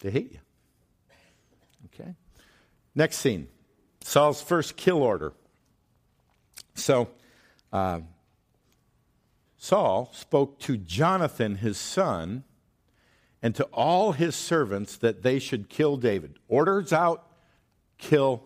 they 0.00 0.10
hate 0.10 0.32
you. 0.32 0.38
Okay? 1.86 2.14
Next 2.94 3.18
scene 3.18 3.48
Saul's 4.02 4.42
first 4.42 4.76
kill 4.76 5.02
order. 5.02 5.32
So, 6.74 7.08
uh, 7.72 8.00
Saul 9.56 10.10
spoke 10.12 10.58
to 10.60 10.76
Jonathan, 10.76 11.56
his 11.56 11.78
son, 11.78 12.44
and 13.42 13.54
to 13.54 13.64
all 13.66 14.12
his 14.12 14.34
servants 14.34 14.96
that 14.96 15.22
they 15.22 15.38
should 15.38 15.68
kill 15.68 15.96
David. 15.96 16.38
Orders 16.48 16.92
out, 16.92 17.26
kill 17.98 18.42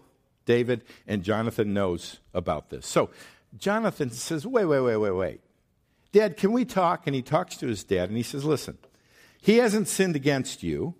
David, 0.46 0.84
and 1.06 1.22
Jonathan 1.22 1.74
knows 1.74 2.20
about 2.32 2.70
this. 2.70 2.86
So 2.86 3.10
Jonathan 3.58 4.10
says, 4.10 4.46
Wait, 4.46 4.64
wait, 4.64 4.80
wait, 4.80 4.96
wait, 4.96 5.10
wait. 5.10 5.40
Dad, 6.12 6.38
can 6.38 6.52
we 6.52 6.64
talk? 6.64 7.06
And 7.06 7.14
he 7.14 7.20
talks 7.20 7.58
to 7.58 7.66
his 7.66 7.84
dad 7.84 8.08
and 8.08 8.16
he 8.16 8.22
says, 8.22 8.44
Listen, 8.44 8.78
he 9.42 9.58
hasn't 9.58 9.88
sinned 9.88 10.16
against 10.16 10.62
you. 10.62 10.94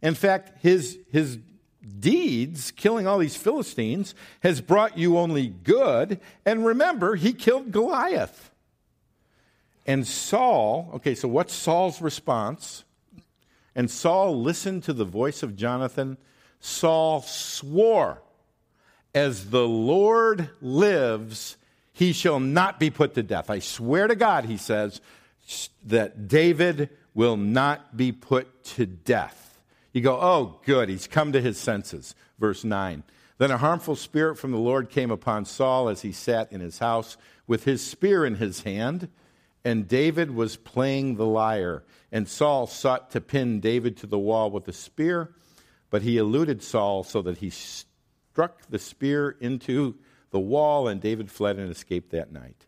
In 0.00 0.14
fact, 0.14 0.52
his, 0.62 0.98
his 1.10 1.38
deeds, 1.98 2.70
killing 2.70 3.06
all 3.06 3.18
these 3.18 3.36
Philistines, 3.36 4.14
has 4.40 4.60
brought 4.60 4.96
you 4.98 5.18
only 5.18 5.48
good. 5.48 6.20
And 6.44 6.64
remember, 6.64 7.16
he 7.16 7.32
killed 7.32 7.72
Goliath. 7.72 8.52
And 9.86 10.06
Saul, 10.06 10.90
okay, 10.94 11.14
so 11.14 11.28
what's 11.28 11.54
Saul's 11.54 12.00
response? 12.00 12.84
And 13.74 13.90
Saul 13.90 14.40
listened 14.40 14.84
to 14.84 14.92
the 14.92 15.04
voice 15.04 15.42
of 15.42 15.56
Jonathan. 15.56 16.16
Saul 16.60 17.20
swore 17.22 18.22
as 19.14 19.50
the 19.50 19.66
Lord 19.66 20.50
lives, 20.60 21.56
he 21.92 22.12
shall 22.12 22.40
not 22.40 22.80
be 22.80 22.90
put 22.90 23.14
to 23.14 23.22
death. 23.22 23.48
I 23.48 23.60
swear 23.60 24.08
to 24.08 24.16
God, 24.16 24.46
he 24.46 24.56
says, 24.56 25.00
that 25.84 26.26
David 26.26 26.90
will 27.14 27.36
not 27.36 27.96
be 27.96 28.12
put 28.12 28.64
to 28.64 28.86
death. 28.86 29.60
You 29.92 30.00
go, 30.00 30.18
oh, 30.20 30.60
good, 30.64 30.88
he's 30.88 31.06
come 31.06 31.32
to 31.32 31.40
his 31.40 31.58
senses. 31.58 32.14
Verse 32.38 32.64
9. 32.64 33.04
Then 33.38 33.50
a 33.50 33.58
harmful 33.58 33.96
spirit 33.96 34.38
from 34.38 34.50
the 34.50 34.58
Lord 34.58 34.90
came 34.90 35.10
upon 35.10 35.44
Saul 35.44 35.88
as 35.88 36.02
he 36.02 36.12
sat 36.12 36.52
in 36.52 36.60
his 36.60 36.78
house 36.78 37.16
with 37.46 37.64
his 37.64 37.84
spear 37.84 38.24
in 38.24 38.36
his 38.36 38.62
hand, 38.62 39.08
and 39.64 39.88
David 39.88 40.30
was 40.30 40.56
playing 40.56 41.16
the 41.16 41.26
lyre. 41.26 41.84
And 42.10 42.28
Saul 42.28 42.66
sought 42.66 43.10
to 43.12 43.20
pin 43.20 43.60
David 43.60 43.96
to 43.98 44.06
the 44.06 44.18
wall 44.18 44.50
with 44.50 44.66
a 44.68 44.72
spear, 44.72 45.34
but 45.90 46.02
he 46.02 46.16
eluded 46.16 46.62
Saul 46.62 47.04
so 47.04 47.22
that 47.22 47.38
he 47.38 47.50
struck 48.34 48.62
the 48.68 48.80
spear 48.80 49.30
into 49.38 49.94
the 50.32 50.40
wall, 50.40 50.88
and 50.88 51.00
David 51.00 51.30
fled 51.30 51.56
and 51.56 51.70
escaped 51.70 52.10
that 52.10 52.32
night. 52.32 52.66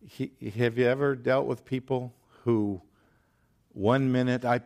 He, 0.00 0.32
have 0.56 0.78
you 0.78 0.86
ever 0.86 1.14
dealt 1.14 1.46
with 1.46 1.66
people 1.66 2.14
who, 2.44 2.80
one 3.74 4.10
minute, 4.10 4.46
I, 4.46 4.62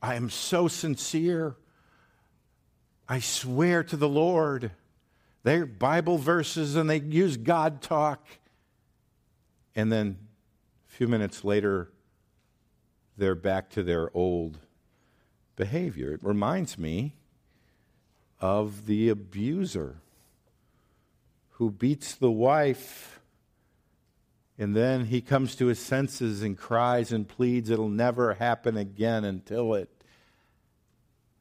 I 0.00 0.14
am 0.14 0.30
so 0.30 0.68
sincere, 0.68 1.56
I 3.08 3.18
swear 3.18 3.82
to 3.82 3.96
the 3.96 4.08
Lord, 4.08 4.70
they're 5.42 5.66
Bible 5.66 6.16
verses 6.16 6.76
and 6.76 6.88
they 6.88 7.00
use 7.00 7.36
God 7.36 7.82
talk, 7.82 8.24
and 9.74 9.90
then 9.90 10.16
a 10.88 10.92
few 10.92 11.08
minutes 11.08 11.42
later, 11.42 11.90
they're 13.16 13.34
back 13.34 13.68
to 13.70 13.82
their 13.82 14.16
old 14.16 14.60
behavior. 15.56 16.12
It 16.12 16.22
reminds 16.22 16.78
me 16.78 17.16
of 18.40 18.86
the 18.86 19.08
abuser 19.08 19.96
who 21.52 21.70
beats 21.70 22.14
the 22.14 22.30
wife. 22.30 23.20
And 24.58 24.74
then 24.74 25.06
he 25.06 25.20
comes 25.20 25.54
to 25.56 25.66
his 25.66 25.78
senses 25.78 26.42
and 26.42 26.56
cries 26.56 27.12
and 27.12 27.28
pleads 27.28 27.70
it'll 27.70 27.88
never 27.88 28.34
happen 28.34 28.76
again 28.76 29.24
until 29.24 29.74
it 29.74 29.90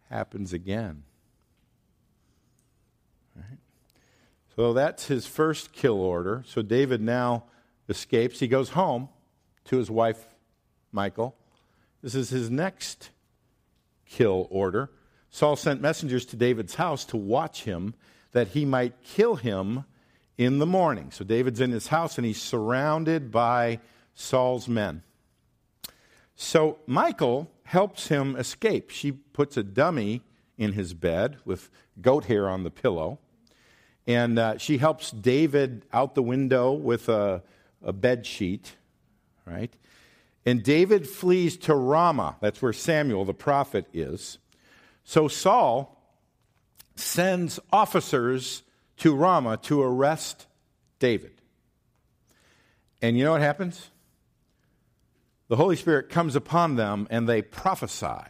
happens 0.10 0.54
again. 0.54 1.04
Right? 3.36 3.60
So 4.56 4.74
that's 4.74 5.08
his 5.08 5.26
first 5.26 5.72
kill 5.72 6.00
order. 6.00 6.44
So 6.48 6.62
David 6.62 7.02
now 7.02 7.46
escapes. 7.90 8.40
He 8.40 8.48
goes 8.48 8.70
home 8.70 9.10
to 9.66 9.78
his 9.78 9.90
wife, 9.90 10.28
Michal. 10.92 11.36
This 12.02 12.16
is 12.16 12.30
his 12.30 12.50
next 12.50 13.10
kill 14.06 14.48
order. 14.50 14.90
Saul 15.38 15.56
sent 15.56 15.82
messengers 15.82 16.26
to 16.26 16.36
David's 16.36 16.74
house 16.74 17.06
to 17.06 17.16
watch 17.16 17.66
him 17.66 17.94
that 18.32 18.48
he 18.48 18.66
might 18.66 19.04
kill 19.04 19.36
him 19.36 19.86
in 20.36 20.58
the 20.58 20.66
morning. 20.66 21.12
So 21.12 21.24
David's 21.24 21.62
in 21.62 21.70
his 21.70 21.90
house 21.90 22.18
and 22.18 22.26
he's 22.26 22.42
surrounded 22.42 23.30
by 23.32 23.80
Saul's 24.16 24.68
men. 24.68 25.04
So 26.36 26.80
Michal 26.88 27.52
helps 27.66 28.08
him 28.08 28.36
escape. 28.36 28.90
She 28.90 29.12
puts 29.12 29.58
a 29.58 29.64
dummy 29.64 30.24
in 30.58 30.74
his 30.74 30.96
bed 30.96 31.38
with 31.46 31.70
goat 32.02 32.26
hair 32.26 32.50
on 32.50 32.64
the 32.64 32.72
pillow. 32.72 33.20
And 34.08 34.40
uh, 34.40 34.58
she 34.58 34.80
helps 34.80 35.12
David 35.12 35.86
out 35.94 36.16
the 36.16 36.24
window 36.24 36.72
with 36.72 37.10
a, 37.10 37.44
a 37.84 37.94
bed 37.94 38.26
sheet, 38.26 38.76
right? 39.46 39.72
And 40.48 40.64
David 40.64 41.08
flees 41.08 41.58
to 41.58 41.76
Ramah. 41.76 42.38
That's 42.42 42.60
where 42.60 42.74
Samuel 42.74 43.24
the 43.24 43.36
prophet 43.36 43.86
is. 43.94 44.40
So 45.08 45.30
Saul 45.30 45.98
sends 46.96 47.62
officers 47.72 48.64
to 48.98 49.16
Ramah 49.16 49.56
to 49.64 49.82
arrest 49.82 50.48
David. 51.00 51.40
And 53.02 53.18
you 53.18 53.24
know 53.24 53.32
what 53.32 53.40
happens? 53.40 53.90
The 55.48 55.56
Holy 55.56 55.78
Spirit 55.78 56.10
comes 56.10 56.36
upon 56.36 56.76
them 56.76 57.08
and 57.10 57.28
they 57.28 57.42
prophesy. 57.42 58.30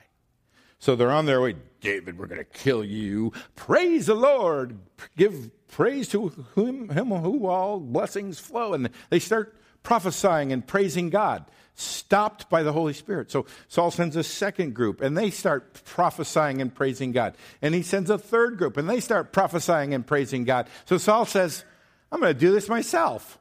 So 0.77 0.95
they're 0.95 1.09
on 1.09 1.25
their 1.25 1.41
way. 1.41 1.55
David, 1.81 2.19
we're 2.19 2.27
going 2.27 2.37
to 2.37 2.43
kill 2.45 2.83
you. 2.83 3.33
Praise 3.55 4.05
the 4.05 4.13
Lord. 4.13 4.77
Give 5.17 5.49
praise 5.69 6.07
to 6.09 6.27
him, 6.55 6.89
him 6.89 7.09
who 7.09 7.47
all 7.47 7.79
blessings 7.79 8.39
flow. 8.39 8.75
And 8.75 8.91
they 9.09 9.17
start 9.17 9.59
prophesying 9.81 10.53
and 10.53 10.65
praising 10.65 11.09
God 11.09 11.45
stopped 11.79 12.49
by 12.49 12.63
the 12.63 12.73
Holy 12.73 12.93
Spirit. 12.93 13.29
So 13.29 13.45
Saul 13.67 13.91
sends 13.91 14.15
a 14.15 14.23
second 14.23 14.73
group 14.73 14.99
and 14.99 15.15
they 15.15 15.29
start 15.29 15.83
prophesying 15.85 16.59
and 16.59 16.73
praising 16.73 17.11
God. 17.11 17.35
And 17.61 17.75
he 17.75 17.83
sends 17.83 18.09
a 18.09 18.17
third 18.17 18.57
group 18.57 18.77
and 18.77 18.89
they 18.89 18.99
start 18.99 19.31
prophesying 19.31 19.93
and 19.93 20.05
praising 20.05 20.43
God. 20.43 20.67
So 20.85 20.97
Saul 20.97 21.25
says, 21.25 21.63
I'm 22.11 22.19
going 22.19 22.33
to 22.33 22.39
do 22.39 22.51
this 22.51 22.67
myself. 22.67 23.37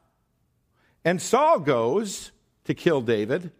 And 1.03 1.19
Saul 1.19 1.59
goes 1.59 2.31
to 2.65 2.75
kill 2.75 3.01
David. 3.01 3.51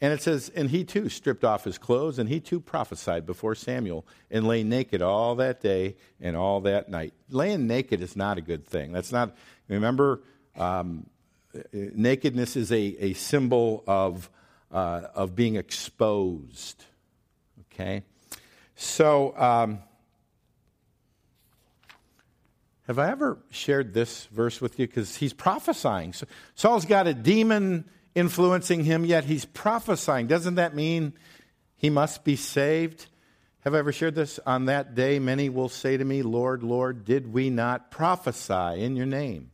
And 0.00 0.12
it 0.12 0.22
says, 0.22 0.52
and 0.54 0.70
he 0.70 0.84
too 0.84 1.08
stripped 1.08 1.42
off 1.42 1.64
his 1.64 1.76
clothes, 1.76 2.20
and 2.20 2.28
he 2.28 2.38
too 2.38 2.60
prophesied 2.60 3.26
before 3.26 3.56
Samuel, 3.56 4.06
and 4.30 4.46
lay 4.46 4.62
naked 4.62 5.02
all 5.02 5.34
that 5.36 5.60
day 5.60 5.96
and 6.20 6.36
all 6.36 6.60
that 6.60 6.88
night. 6.88 7.14
Laying 7.30 7.66
naked 7.66 8.00
is 8.00 8.14
not 8.14 8.38
a 8.38 8.40
good 8.40 8.64
thing. 8.64 8.92
That's 8.92 9.10
not, 9.10 9.36
remember, 9.66 10.22
um, 10.56 11.06
nakedness 11.72 12.56
is 12.56 12.72
a, 12.72 12.76
a 12.76 13.12
symbol 13.14 13.84
of 13.86 14.30
uh, 14.70 15.02
of 15.14 15.34
being 15.34 15.56
exposed. 15.56 16.84
Okay? 17.72 18.02
So, 18.76 19.36
um, 19.36 19.80
have 22.86 22.98
I 22.98 23.10
ever 23.10 23.38
shared 23.50 23.92
this 23.92 24.26
verse 24.26 24.60
with 24.60 24.78
you? 24.78 24.86
Because 24.86 25.16
he's 25.16 25.32
prophesying. 25.32 26.12
So 26.12 26.26
Saul's 26.54 26.86
got 26.86 27.06
a 27.06 27.14
demon 27.14 27.84
influencing 28.14 28.84
him, 28.84 29.04
yet 29.04 29.24
he's 29.24 29.44
prophesying. 29.44 30.26
Doesn't 30.26 30.56
that 30.56 30.74
mean 30.74 31.12
he 31.76 31.90
must 31.90 32.24
be 32.24 32.36
saved? 32.36 33.06
Have 33.60 33.74
I 33.74 33.78
ever 33.78 33.92
shared 33.92 34.14
this? 34.14 34.40
On 34.46 34.66
that 34.66 34.94
day, 34.94 35.18
many 35.18 35.50
will 35.50 35.68
say 35.68 35.96
to 35.96 36.04
me, 36.04 36.22
Lord, 36.22 36.62
Lord, 36.62 37.04
did 37.04 37.32
we 37.32 37.50
not 37.50 37.90
prophesy 37.90 38.82
in 38.82 38.96
your 38.96 39.06
name? 39.06 39.50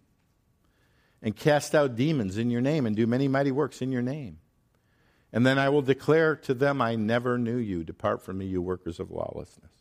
And 1.25 1.35
cast 1.35 1.75
out 1.75 1.97
demons 1.97 2.37
in 2.37 2.51
your 2.51 2.61
name 2.61 2.85
and 2.85 2.95
do 2.95 3.07
many 3.07 3.29
mighty 3.29 3.51
works 3.51 3.81
in 3.81 3.91
your 3.91 4.03
name? 4.03 4.39
And 5.33 5.45
then 5.45 5.59
I 5.59 5.71
will 5.71 5.81
declare 5.81 6.37
to 6.37 6.53
them, 6.53 6.83
I 6.83 6.97
never 6.97 7.39
knew 7.39 7.57
you. 7.57 7.83
Depart 7.83 8.23
from 8.23 8.39
me, 8.39 8.45
you 8.45 8.61
workers 8.61 9.01
of 9.01 9.11
lawlessness. 9.11 9.73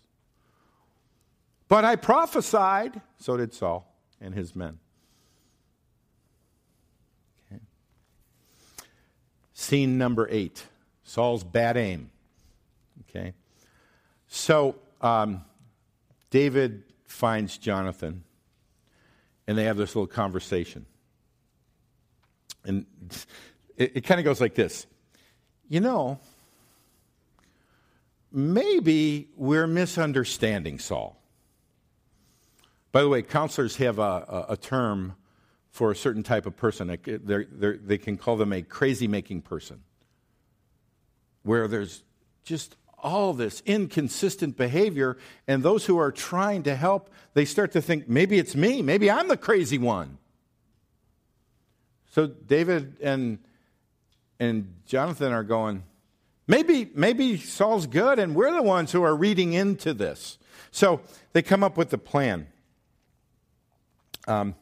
But 1.67 1.83
I 1.83 1.97
prophesied, 1.97 3.01
so 3.17 3.35
did 3.35 3.53
Saul 3.53 3.93
and 4.21 4.33
his 4.33 4.55
men. 4.55 4.79
Okay. 7.51 7.61
Scene 9.53 9.97
number 9.97 10.27
eight 10.31 10.63
Saul's 11.03 11.43
bad 11.43 11.75
aim. 11.75 12.09
Okay. 13.01 13.33
So 14.27 14.75
um, 15.01 15.43
David 16.29 16.83
finds 17.05 17.57
Jonathan, 17.57 18.23
and 19.45 19.57
they 19.57 19.65
have 19.65 19.75
this 19.75 19.93
little 19.93 20.07
conversation. 20.07 20.85
And 22.65 22.85
it, 23.77 23.97
it 23.97 24.01
kind 24.01 24.19
of 24.19 24.25
goes 24.25 24.39
like 24.39 24.55
this 24.55 24.85
You 25.67 25.79
know, 25.79 26.19
maybe 28.31 29.29
we're 29.35 29.67
misunderstanding 29.67 30.79
Saul. 30.79 31.17
By 32.91 33.01
the 33.01 33.09
way, 33.09 33.23
counselors 33.23 33.77
have 33.77 33.97
a, 33.97 34.01
a, 34.01 34.45
a 34.49 34.57
term 34.57 35.15
for 35.71 35.89
a 35.89 35.95
certain 35.95 36.21
type 36.21 36.45
of 36.45 36.55
person. 36.55 36.95
They're, 37.03 37.45
they're, 37.51 37.77
they 37.77 37.97
can 37.97 38.17
call 38.17 38.37
them 38.37 38.53
a 38.53 38.61
crazy 38.61 39.07
making 39.07 39.41
person, 39.41 39.81
where 41.41 41.67
there's 41.67 42.03
just 42.43 42.75
all 42.99 43.33
this 43.33 43.63
inconsistent 43.65 44.55
behavior, 44.55 45.17
and 45.47 45.63
those 45.63 45.87
who 45.87 45.97
are 45.97 46.11
trying 46.11 46.63
to 46.63 46.75
help, 46.75 47.09
they 47.33 47.45
start 47.45 47.71
to 47.71 47.81
think, 47.81 48.07
maybe 48.07 48.37
it's 48.37 48.55
me, 48.55 48.81
maybe 48.83 49.09
I'm 49.09 49.27
the 49.27 49.35
crazy 49.35 49.79
one. 49.79 50.19
So 52.13 52.27
David 52.27 52.97
and, 53.01 53.39
and 54.39 54.75
Jonathan 54.85 55.33
are 55.33 55.41
going, 55.41 55.81
maybe, 56.45 56.91
maybe 56.93 57.37
Saul's 57.37 57.87
good, 57.87 58.19
and 58.19 58.35
we're 58.35 58.53
the 58.53 58.61
ones 58.61 58.91
who 58.91 59.01
are 59.01 59.15
reading 59.15 59.53
into 59.53 59.95
this. 59.95 60.37
So 60.69 61.01
they 61.31 61.41
come 61.41 61.63
up 61.63 61.75
with 61.75 61.89
the 61.89 61.97
plan. 61.97 62.45
Um, 64.27 64.53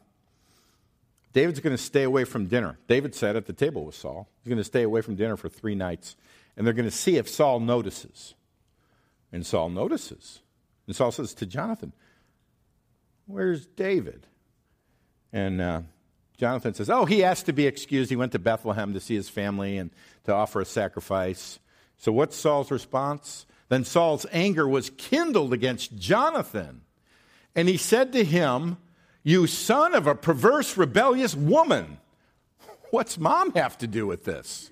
David's 1.34 1.60
going 1.60 1.76
to 1.76 1.82
stay 1.82 2.04
away 2.04 2.24
from 2.24 2.46
dinner. 2.46 2.78
David 2.88 3.14
said 3.14 3.36
at 3.36 3.44
the 3.44 3.52
table 3.52 3.84
with 3.84 3.96
Saul, 3.96 4.30
he's 4.42 4.48
going 4.48 4.56
to 4.56 4.64
stay 4.64 4.82
away 4.82 5.02
from 5.02 5.16
dinner 5.16 5.36
for 5.36 5.50
three 5.50 5.74
nights 5.74 6.16
and 6.56 6.66
they're 6.66 6.72
going 6.72 6.88
to 6.88 6.90
see 6.90 7.16
if 7.18 7.28
Saul 7.28 7.60
notices. 7.60 8.34
And 9.30 9.44
Saul 9.44 9.68
notices. 9.68 10.40
And 10.86 10.96
Saul 10.96 11.12
says 11.12 11.34
to 11.34 11.46
Jonathan, 11.46 11.92
Where's 13.26 13.66
David? 13.66 14.26
And 15.34 15.60
uh, 15.60 15.82
Jonathan 16.42 16.74
says, 16.74 16.90
Oh, 16.90 17.04
he 17.04 17.22
asked 17.22 17.46
to 17.46 17.52
be 17.52 17.68
excused. 17.68 18.10
He 18.10 18.16
went 18.16 18.32
to 18.32 18.38
Bethlehem 18.40 18.94
to 18.94 19.00
see 19.00 19.14
his 19.14 19.28
family 19.28 19.78
and 19.78 19.92
to 20.24 20.32
offer 20.32 20.60
a 20.60 20.64
sacrifice. 20.64 21.60
So, 21.98 22.10
what's 22.10 22.34
Saul's 22.34 22.72
response? 22.72 23.46
Then 23.68 23.84
Saul's 23.84 24.26
anger 24.32 24.66
was 24.66 24.90
kindled 24.90 25.52
against 25.52 25.96
Jonathan. 25.96 26.80
And 27.54 27.68
he 27.68 27.76
said 27.76 28.12
to 28.14 28.24
him, 28.24 28.78
You 29.22 29.46
son 29.46 29.94
of 29.94 30.08
a 30.08 30.16
perverse, 30.16 30.76
rebellious 30.76 31.36
woman. 31.36 31.98
What's 32.90 33.18
mom 33.18 33.52
have 33.52 33.78
to 33.78 33.86
do 33.86 34.04
with 34.08 34.24
this? 34.24 34.68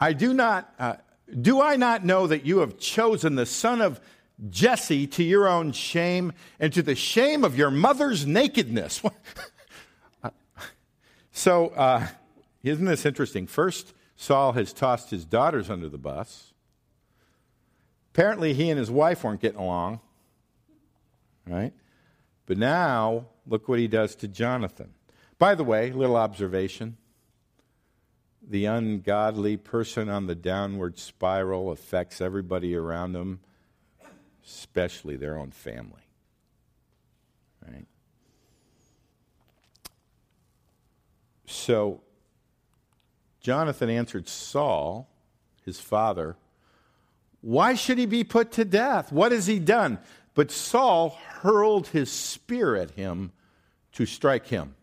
I 0.00 0.12
do 0.12 0.34
not, 0.34 0.74
uh, 0.76 0.96
do 1.40 1.62
I 1.62 1.76
not 1.76 2.04
know 2.04 2.26
that 2.26 2.44
you 2.44 2.58
have 2.58 2.80
chosen 2.80 3.36
the 3.36 3.46
son 3.46 3.80
of 3.80 4.00
Jesse 4.48 5.06
to 5.08 5.22
your 5.22 5.48
own 5.48 5.72
shame 5.72 6.32
and 6.58 6.72
to 6.72 6.82
the 6.82 6.94
shame 6.94 7.44
of 7.44 7.56
your 7.56 7.70
mother's 7.70 8.26
nakedness? 8.26 9.02
so, 11.32 11.68
uh, 11.68 12.06
isn't 12.62 12.84
this 12.84 13.04
interesting? 13.04 13.46
First, 13.46 13.92
Saul 14.16 14.52
has 14.52 14.72
tossed 14.72 15.10
his 15.10 15.24
daughters 15.24 15.68
under 15.68 15.88
the 15.88 15.98
bus. 15.98 16.52
Apparently, 18.12 18.54
he 18.54 18.70
and 18.70 18.78
his 18.78 18.90
wife 18.90 19.24
weren't 19.24 19.40
getting 19.40 19.60
along, 19.60 20.00
right? 21.46 21.72
But 22.46 22.58
now, 22.58 23.26
look 23.46 23.68
what 23.68 23.78
he 23.78 23.88
does 23.88 24.14
to 24.16 24.28
Jonathan. 24.28 24.92
By 25.38 25.54
the 25.54 25.64
way, 25.64 25.92
little 25.92 26.16
observation 26.16 26.96
the 28.50 28.64
ungodly 28.64 29.56
person 29.56 30.08
on 30.08 30.26
the 30.26 30.34
downward 30.34 30.98
spiral 30.98 31.70
affects 31.70 32.20
everybody 32.20 32.74
around 32.74 33.12
them, 33.12 33.40
especially 34.44 35.16
their 35.16 35.38
own 35.38 35.50
family. 35.50 36.02
Right? 37.66 37.86
So, 41.46 42.00
Jonathan 43.40 43.90
answered 43.90 44.28
Saul, 44.28 45.08
his 45.64 45.80
father, 45.80 46.36
Why 47.40 47.74
should 47.74 47.98
he 47.98 48.06
be 48.06 48.24
put 48.24 48.52
to 48.52 48.64
death? 48.64 49.12
What 49.12 49.32
has 49.32 49.46
he 49.46 49.58
done? 49.58 49.98
But 50.34 50.50
Saul 50.50 51.18
hurled 51.40 51.88
his 51.88 52.10
spear 52.10 52.76
at 52.76 52.92
him 52.92 53.32
to 53.92 54.06
strike 54.06 54.46
him. 54.46 54.74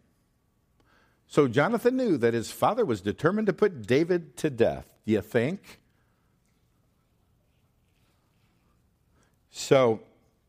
So 1.28 1.48
Jonathan 1.48 1.98
knew 1.98 2.18
that 2.18 2.34
his 2.34 2.52
father 2.52 2.86
was 2.86 3.02
determined 3.02 3.48
to 3.48 3.54
put 3.54 3.86
David 3.86 4.38
to 4.38 4.50
death. 4.50 4.94
Do 5.06 5.12
you 5.14 5.22
think? 5.22 5.80
So 9.58 10.02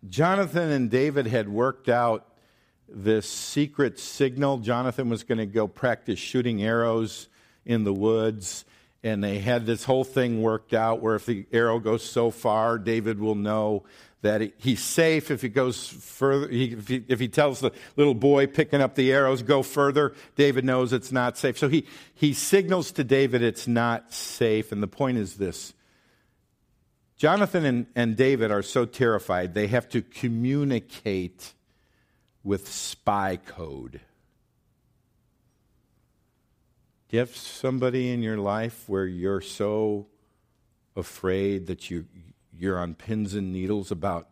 Jonathan 0.06 0.70
and 0.70 0.90
David 0.90 1.26
had 1.26 1.48
worked 1.48 1.88
out 1.88 2.26
this 2.90 3.26
secret 3.28 3.98
signal. 3.98 4.58
Jonathan 4.58 5.08
was 5.08 5.24
going 5.24 5.38
to 5.38 5.46
go 5.46 5.66
practice 5.66 6.18
shooting 6.18 6.62
arrows 6.62 7.28
in 7.64 7.84
the 7.84 7.92
woods. 7.92 8.66
And 9.02 9.24
they 9.24 9.38
had 9.38 9.64
this 9.64 9.84
whole 9.84 10.04
thing 10.04 10.42
worked 10.42 10.74
out 10.74 11.00
where 11.00 11.14
if 11.14 11.24
the 11.24 11.46
arrow 11.52 11.78
goes 11.78 12.04
so 12.04 12.30
far, 12.30 12.78
David 12.78 13.18
will 13.18 13.34
know 13.34 13.84
that 14.20 14.52
he's 14.58 14.82
safe 14.82 15.30
if 15.30 15.40
he 15.40 15.48
goes 15.48 15.88
further. 15.88 16.48
He, 16.48 16.72
if, 16.72 16.88
he, 16.88 17.04
if, 17.08 17.18
he, 17.18 17.28
tells 17.28 17.60
the 17.60 17.72
little 17.96 18.14
boy 18.14 18.46
picking 18.46 18.82
up 18.82 18.94
the 18.94 19.10
arrows, 19.10 19.42
go 19.42 19.62
further, 19.62 20.14
David 20.36 20.66
knows 20.66 20.92
it's 20.92 21.12
not 21.12 21.38
safe. 21.38 21.56
So 21.56 21.68
he, 21.68 21.86
he 22.14 22.34
signals 22.34 22.92
to 22.92 23.04
David 23.04 23.40
it's 23.40 23.66
not 23.66 24.12
safe. 24.12 24.70
And 24.70 24.82
the 24.82 24.88
point 24.88 25.16
is 25.16 25.36
this 25.36 25.72
Jonathan 27.18 27.64
and, 27.64 27.87
and 27.96 28.16
David 28.16 28.52
are 28.52 28.62
so 28.62 28.87
terrified, 28.87 29.52
they 29.52 29.66
have 29.66 29.88
to 29.88 30.00
communicate 30.00 31.52
with 32.44 32.68
spy 32.68 33.37
code. 33.37 34.00
Do 37.09 37.16
you 37.16 37.18
have 37.18 37.35
somebody 37.35 38.12
in 38.12 38.22
your 38.22 38.38
life 38.38 38.85
where 38.87 39.07
you're 39.07 39.40
so 39.40 40.07
afraid 40.94 41.66
that 41.66 41.90
you, 41.90 42.07
you're 42.57 42.78
on 42.78 42.94
pins 42.94 43.35
and 43.35 43.52
needles 43.52 43.90
about 43.90 44.28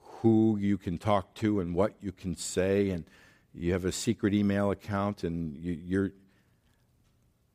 who 0.00 0.56
you 0.58 0.78
can 0.78 0.96
talk 0.96 1.34
to 1.34 1.60
and 1.60 1.74
what 1.74 1.94
you 2.00 2.12
can 2.12 2.34
say, 2.34 2.88
and 2.90 3.04
you 3.52 3.72
have 3.72 3.84
a 3.84 3.92
secret 3.92 4.32
email 4.32 4.70
account, 4.70 5.22
and 5.22 5.56
you, 5.56 5.78
you're. 5.84 6.12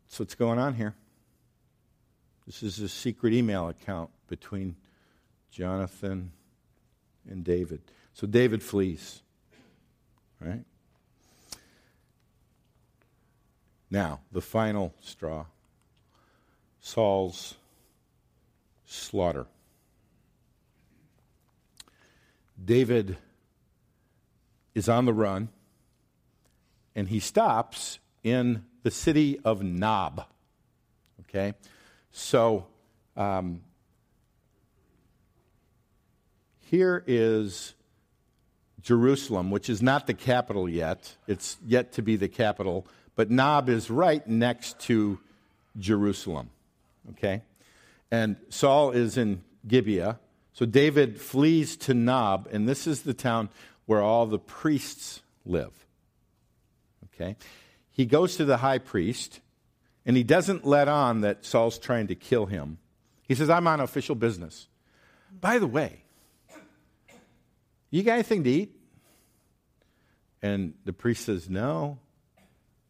That's 0.05 0.19
what's 0.19 0.35
going 0.35 0.59
on 0.59 0.75
here. 0.75 0.95
This 2.45 2.63
is 2.63 2.79
a 2.79 2.89
secret 2.89 3.33
email 3.33 3.69
account 3.69 4.09
between 4.27 4.75
Jonathan 5.51 6.31
and 7.29 7.43
David. 7.43 7.81
So 8.13 8.27
David 8.27 8.61
flees. 8.61 9.21
Right? 10.39 10.65
Now, 13.89 14.19
the 14.31 14.41
final 14.41 14.93
straw 14.99 15.45
Saul's 16.81 17.55
slaughter. 18.85 19.45
David 22.63 23.17
is 24.75 24.89
on 24.89 25.05
the 25.05 25.13
run 25.13 25.47
and 26.93 27.07
he 27.07 27.19
stops 27.19 27.99
in 28.21 28.65
the 28.83 28.91
city 28.91 29.39
of 29.45 29.63
Nob. 29.63 30.25
Okay? 31.21 31.53
So, 32.15 32.67
um, 33.17 33.61
here 36.59 37.03
is 37.07 37.73
Jerusalem, 38.83 39.49
which 39.49 39.67
is 39.67 39.81
not 39.81 40.05
the 40.05 40.13
capital 40.13 40.69
yet. 40.69 41.15
It's 41.27 41.57
yet 41.65 41.93
to 41.93 42.03
be 42.03 42.15
the 42.15 42.27
capital, 42.27 42.85
but 43.15 43.31
Nob 43.31 43.67
is 43.67 43.89
right 43.89 44.25
next 44.27 44.79
to 44.81 45.19
Jerusalem. 45.79 46.51
Okay? 47.11 47.41
And 48.11 48.35
Saul 48.49 48.91
is 48.91 49.17
in 49.17 49.43
Gibeah. 49.67 50.19
So 50.53 50.67
David 50.67 51.19
flees 51.19 51.75
to 51.77 51.95
Nob, 51.95 52.47
and 52.51 52.69
this 52.69 52.85
is 52.85 53.01
the 53.01 53.15
town 53.15 53.49
where 53.87 54.01
all 54.01 54.27
the 54.27 54.37
priests 54.37 55.23
live. 55.47 55.73
Okay? 57.15 57.37
He 57.91 58.05
goes 58.05 58.35
to 58.37 58.45
the 58.45 58.57
high 58.57 58.77
priest, 58.77 59.39
and 60.05 60.17
he 60.17 60.23
doesn't 60.23 60.65
let 60.65 60.87
on 60.87 61.21
that 61.21 61.45
Saul's 61.45 61.79
trying 61.79 62.07
to 62.07 62.15
kill 62.15 62.45
him. 62.45 62.77
He 63.27 63.35
says, 63.35 63.49
I'm 63.49 63.67
on 63.67 63.79
official 63.79 64.15
business. 64.15 64.67
By 65.39 65.59
the 65.59 65.67
way, 65.67 66.03
you 67.89 68.03
got 68.03 68.13
anything 68.13 68.43
to 68.43 68.49
eat? 68.49 68.75
And 70.41 70.73
the 70.83 70.93
priest 70.93 71.25
says, 71.25 71.49
No. 71.49 71.99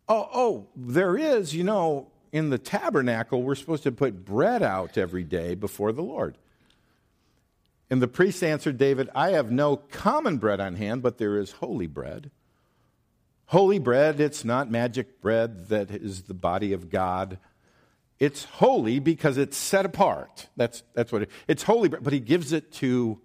Oh, 0.09 0.29
oh, 0.33 0.67
there 0.75 1.15
is, 1.15 1.55
you 1.55 1.63
know, 1.63 2.11
in 2.33 2.49
the 2.49 2.57
tabernacle, 2.57 3.41
we're 3.41 3.55
supposed 3.55 3.83
to 3.83 3.91
put 3.91 4.25
bread 4.25 4.61
out 4.61 4.97
every 4.97 5.23
day 5.23 5.55
before 5.55 5.91
the 5.91 6.01
Lord. 6.01 6.37
And 7.89 8.01
the 8.01 8.07
priest 8.07 8.43
answered 8.43 8.77
David, 8.77 9.09
I 9.13 9.31
have 9.31 9.51
no 9.51 9.77
common 9.77 10.37
bread 10.37 10.59
on 10.59 10.75
hand, 10.75 11.03
but 11.03 11.19
there 11.19 11.37
is 11.37 11.51
holy 11.51 11.87
bread. 11.87 12.31
Holy 13.47 13.79
bread, 13.79 14.19
it's 14.19 14.43
not 14.43 14.71
magic 14.71 15.21
bread 15.21 15.69
that 15.69 15.91
is 15.91 16.23
the 16.23 16.33
body 16.33 16.73
of 16.73 16.89
God. 16.89 17.37
It's 18.19 18.45
holy 18.45 18.99
because 18.99 19.37
it's 19.37 19.57
set 19.57 19.85
apart. 19.85 20.47
That's, 20.55 20.83
that's 20.93 21.11
what 21.11 21.23
it, 21.23 21.31
it's 21.47 21.63
holy 21.63 21.89
bread, 21.89 22.03
but 22.03 22.13
he 22.13 22.19
gives 22.19 22.53
it 22.53 22.71
to 22.73 23.19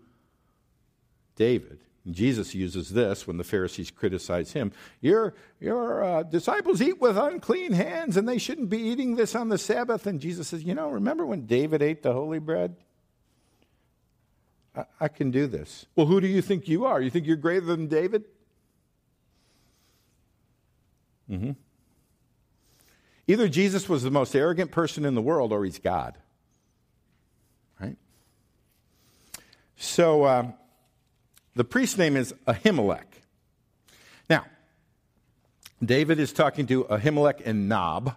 David. 1.37 1.79
Jesus 2.11 2.55
uses 2.55 2.91
this 2.91 3.27
when 3.27 3.37
the 3.37 3.45
Pharisees 3.45 3.91
criticize 3.91 4.53
him. 4.53 4.73
Your, 5.01 5.35
your 5.61 6.03
uh, 6.03 6.23
disciples 6.23 6.81
eat 6.81 7.01
with 7.01 7.16
unclean 7.16 7.73
hands, 7.73 8.16
and 8.16 8.29
they 8.29 8.39
shouldn't 8.39 8.71
be 8.71 8.79
eating 8.79 9.16
this 9.16 9.35
on 9.35 9.49
the 9.49 9.59
Sabbath. 9.59 10.07
And 10.07 10.21
Jesus 10.21 10.49
says, 10.49 10.62
You 10.64 10.75
know, 10.75 10.89
remember 10.89 11.27
when 11.27 11.47
David 11.47 11.83
ate 11.83 12.03
the 12.03 12.12
holy 12.12 12.39
bread? 12.39 12.77
I, 14.75 14.85
I 15.01 15.09
can 15.09 15.31
do 15.31 15.47
this. 15.47 15.87
Well, 15.97 16.07
who 16.07 16.21
do 16.21 16.27
you 16.27 16.41
think 16.41 16.66
you 16.66 16.87
are? 16.87 17.01
You 17.01 17.11
think 17.11 17.27
you're 17.27 17.37
greater 17.37 17.66
than 17.66 17.89
David? 17.89 18.25
Mm-hmm. 21.31 21.53
Either 23.26 23.49
Jesus 23.49 23.89
was 23.89 24.03
the 24.03 24.11
most 24.11 24.35
arrogant 24.35 24.70
person 24.70 25.05
in 25.05 25.14
the 25.14 25.22
world 25.22 25.53
or 25.53 25.64
he's 25.64 25.79
God. 25.79 26.16
Right? 27.81 27.97
So, 29.76 30.24
uh, 30.24 30.47
the 31.55 31.64
priest's 31.64 31.99
name 31.99 32.16
is 32.16 32.33
Ahimelech. 32.47 33.05
Now, 34.31 34.47
David 35.85 36.18
is 36.18 36.33
talking 36.33 36.66
to 36.68 36.85
Ahimelech 36.85 37.43
and 37.45 37.68
Nob. 37.68 38.16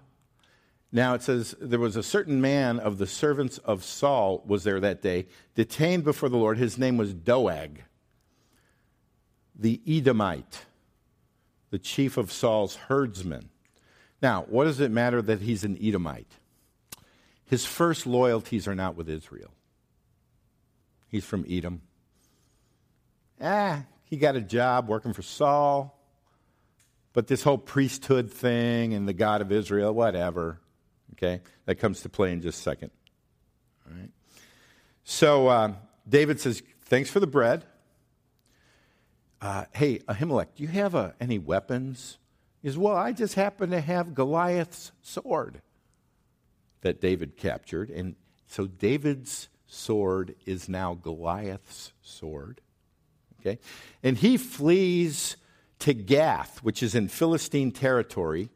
Now 0.92 1.14
it 1.14 1.24
says 1.24 1.56
there 1.60 1.80
was 1.80 1.96
a 1.96 2.04
certain 2.04 2.42
man 2.42 2.80
of 2.80 2.98
the 2.98 3.08
servants 3.08 3.58
of 3.60 3.84
Saul 3.84 4.44
was 4.46 4.64
there 4.64 4.80
that 4.80 5.02
day, 5.02 5.28
detained 5.56 6.04
before 6.04 6.30
the 6.30 6.38
Lord. 6.38 6.58
His 6.58 6.78
name 6.78 6.98
was 6.98 7.14
Doeg, 7.14 7.84
the 9.56 9.82
Edomite, 9.88 10.66
the 11.72 11.80
chief 11.80 12.18
of 12.18 12.32
Saul's 12.32 12.76
herdsmen. 12.76 13.50
Now, 14.22 14.46
what 14.48 14.66
does 14.66 14.80
it 14.80 14.92
matter 14.92 15.22
that 15.22 15.42
he's 15.42 15.64
an 15.64 15.78
Edomite? 15.82 16.32
His 17.46 17.66
first 17.66 18.06
loyalties 18.06 18.68
are 18.68 18.76
not 18.76 18.96
with 18.96 19.10
Israel. 19.10 19.52
He's 21.08 21.26
from 21.26 21.46
Edom 21.50 21.82
ah, 23.42 23.84
he 24.04 24.18
got 24.18 24.36
a 24.36 24.42
job 24.42 24.88
working 24.88 25.14
for 25.14 25.22
Saul. 25.22 25.98
But 27.14 27.28
this 27.28 27.44
whole 27.44 27.58
priesthood 27.58 28.32
thing 28.32 28.94
and 28.94 29.08
the 29.08 29.14
God 29.14 29.42
of 29.42 29.52
Israel, 29.52 29.94
whatever, 29.94 30.62
okay, 31.14 31.42
that 31.66 31.76
comes 31.76 32.02
to 32.02 32.10
play 32.10 32.32
in 32.32 32.42
just 32.42 32.60
a 32.60 32.62
second. 32.62 32.92
All 33.86 33.98
right. 33.98 34.10
So 35.04 35.48
uh, 35.48 35.74
David 36.08 36.40
says, 36.40 36.64
Thanks 36.86 37.10
for 37.10 37.20
the 37.20 37.28
bread. 37.28 37.64
Uh, 39.42 39.66
hey, 39.74 40.00
Ahimelech, 40.00 40.48
do 40.56 40.64
you 40.64 40.70
have 40.70 40.94
uh, 40.94 41.12
any 41.20 41.40
weapons? 41.40 42.20
He 42.62 42.68
says, 42.68 42.78
Well, 42.78 42.96
I 42.96 43.12
just 43.12 43.34
happen 43.34 43.72
to 43.72 43.82
have 43.82 44.14
Goliath's 44.14 44.92
sword 45.02 45.62
that 46.82 47.02
David 47.02 47.38
captured. 47.38 47.90
And 47.90 48.16
so 48.48 48.68
David's 48.68 49.50
sword 49.66 50.36
is 50.46 50.70
now 50.70 50.94
Goliath's 50.94 51.94
sword. 52.04 52.62
Okay? 53.40 53.60
And 54.04 54.18
he 54.18 54.38
flees 54.38 55.38
to 55.80 55.94
Gath, 55.94 56.60
which 56.60 56.84
is 56.84 56.94
in 56.94 57.08
Philistine 57.08 57.72
territory. 57.72 58.50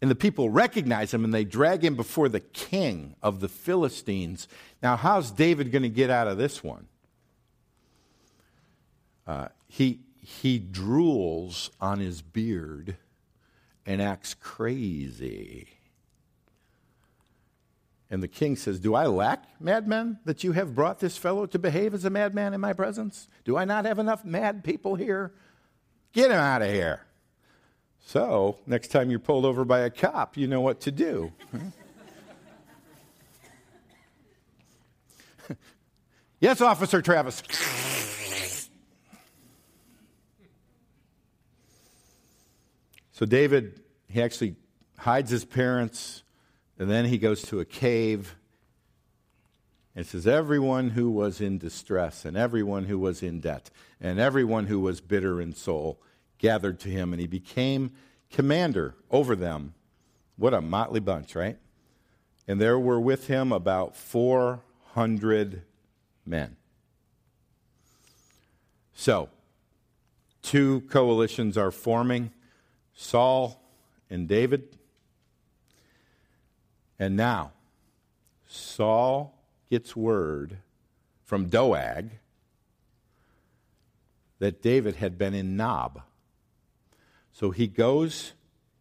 And 0.00 0.10
the 0.10 0.14
people 0.14 0.48
recognize 0.48 1.12
him 1.12 1.24
and 1.24 1.34
they 1.34 1.44
drag 1.44 1.84
him 1.84 1.96
before 1.96 2.28
the 2.28 2.40
king 2.40 3.16
of 3.22 3.40
the 3.40 3.48
Philistines. 3.48 4.48
Now, 4.82 4.96
how's 4.96 5.30
David 5.30 5.72
going 5.72 5.82
to 5.82 5.88
get 5.88 6.08
out 6.08 6.28
of 6.28 6.38
this 6.38 6.62
one? 6.62 6.86
Uh, 9.26 9.48
he, 9.68 10.00
he 10.28 10.58
drools 10.58 11.70
on 11.80 12.00
his 12.00 12.20
beard 12.20 12.96
and 13.86 14.02
acts 14.02 14.34
crazy. 14.34 15.68
And 18.10 18.20
the 18.20 18.28
king 18.28 18.56
says, 18.56 18.80
Do 18.80 18.96
I 18.96 19.06
lack 19.06 19.44
madmen 19.60 20.18
that 20.24 20.42
you 20.42 20.50
have 20.50 20.74
brought 20.74 20.98
this 20.98 21.16
fellow 21.16 21.46
to 21.46 21.60
behave 21.60 21.94
as 21.94 22.04
a 22.04 22.10
madman 22.10 22.54
in 22.54 22.60
my 22.60 22.72
presence? 22.72 23.28
Do 23.44 23.56
I 23.56 23.64
not 23.64 23.84
have 23.84 24.00
enough 24.00 24.24
mad 24.24 24.64
people 24.64 24.96
here? 24.96 25.32
Get 26.12 26.32
him 26.32 26.38
out 26.38 26.60
of 26.60 26.72
here. 26.72 27.02
So, 28.04 28.58
next 28.66 28.88
time 28.88 29.10
you're 29.10 29.20
pulled 29.20 29.44
over 29.44 29.64
by 29.64 29.82
a 29.82 29.90
cop, 29.90 30.36
you 30.36 30.48
know 30.48 30.60
what 30.60 30.80
to 30.80 30.90
do. 30.90 31.30
yes, 36.40 36.60
Officer 36.60 37.00
Travis. 37.00 37.44
So, 43.16 43.24
David, 43.24 43.80
he 44.10 44.20
actually 44.20 44.56
hides 44.98 45.30
his 45.30 45.46
parents 45.46 46.22
and 46.78 46.90
then 46.90 47.06
he 47.06 47.16
goes 47.16 47.40
to 47.44 47.60
a 47.60 47.64
cave 47.64 48.36
and 49.94 50.06
says, 50.06 50.26
Everyone 50.26 50.90
who 50.90 51.10
was 51.10 51.40
in 51.40 51.56
distress, 51.56 52.26
and 52.26 52.36
everyone 52.36 52.84
who 52.84 52.98
was 52.98 53.22
in 53.22 53.40
debt, 53.40 53.70
and 54.02 54.18
everyone 54.18 54.66
who 54.66 54.80
was 54.80 55.00
bitter 55.00 55.40
in 55.40 55.54
soul 55.54 55.98
gathered 56.36 56.78
to 56.80 56.90
him, 56.90 57.14
and 57.14 57.20
he 57.20 57.26
became 57.26 57.92
commander 58.30 58.94
over 59.10 59.34
them. 59.34 59.72
What 60.36 60.52
a 60.52 60.60
motley 60.60 61.00
bunch, 61.00 61.34
right? 61.34 61.56
And 62.46 62.60
there 62.60 62.78
were 62.78 63.00
with 63.00 63.28
him 63.28 63.50
about 63.50 63.96
400 63.96 65.62
men. 66.26 66.56
So, 68.92 69.30
two 70.42 70.82
coalitions 70.90 71.56
are 71.56 71.70
forming 71.70 72.32
Saul 72.96 73.62
and 74.10 74.26
David. 74.26 74.76
And 76.98 77.16
now, 77.16 77.52
Saul 78.48 79.38
gets 79.70 79.94
word 79.94 80.56
from 81.24 81.48
Doeg 81.48 82.10
that 84.38 84.62
David 84.62 84.96
had 84.96 85.18
been 85.18 85.34
in 85.34 85.56
Nob. 85.56 86.02
So 87.32 87.50
he 87.50 87.66
goes 87.66 88.32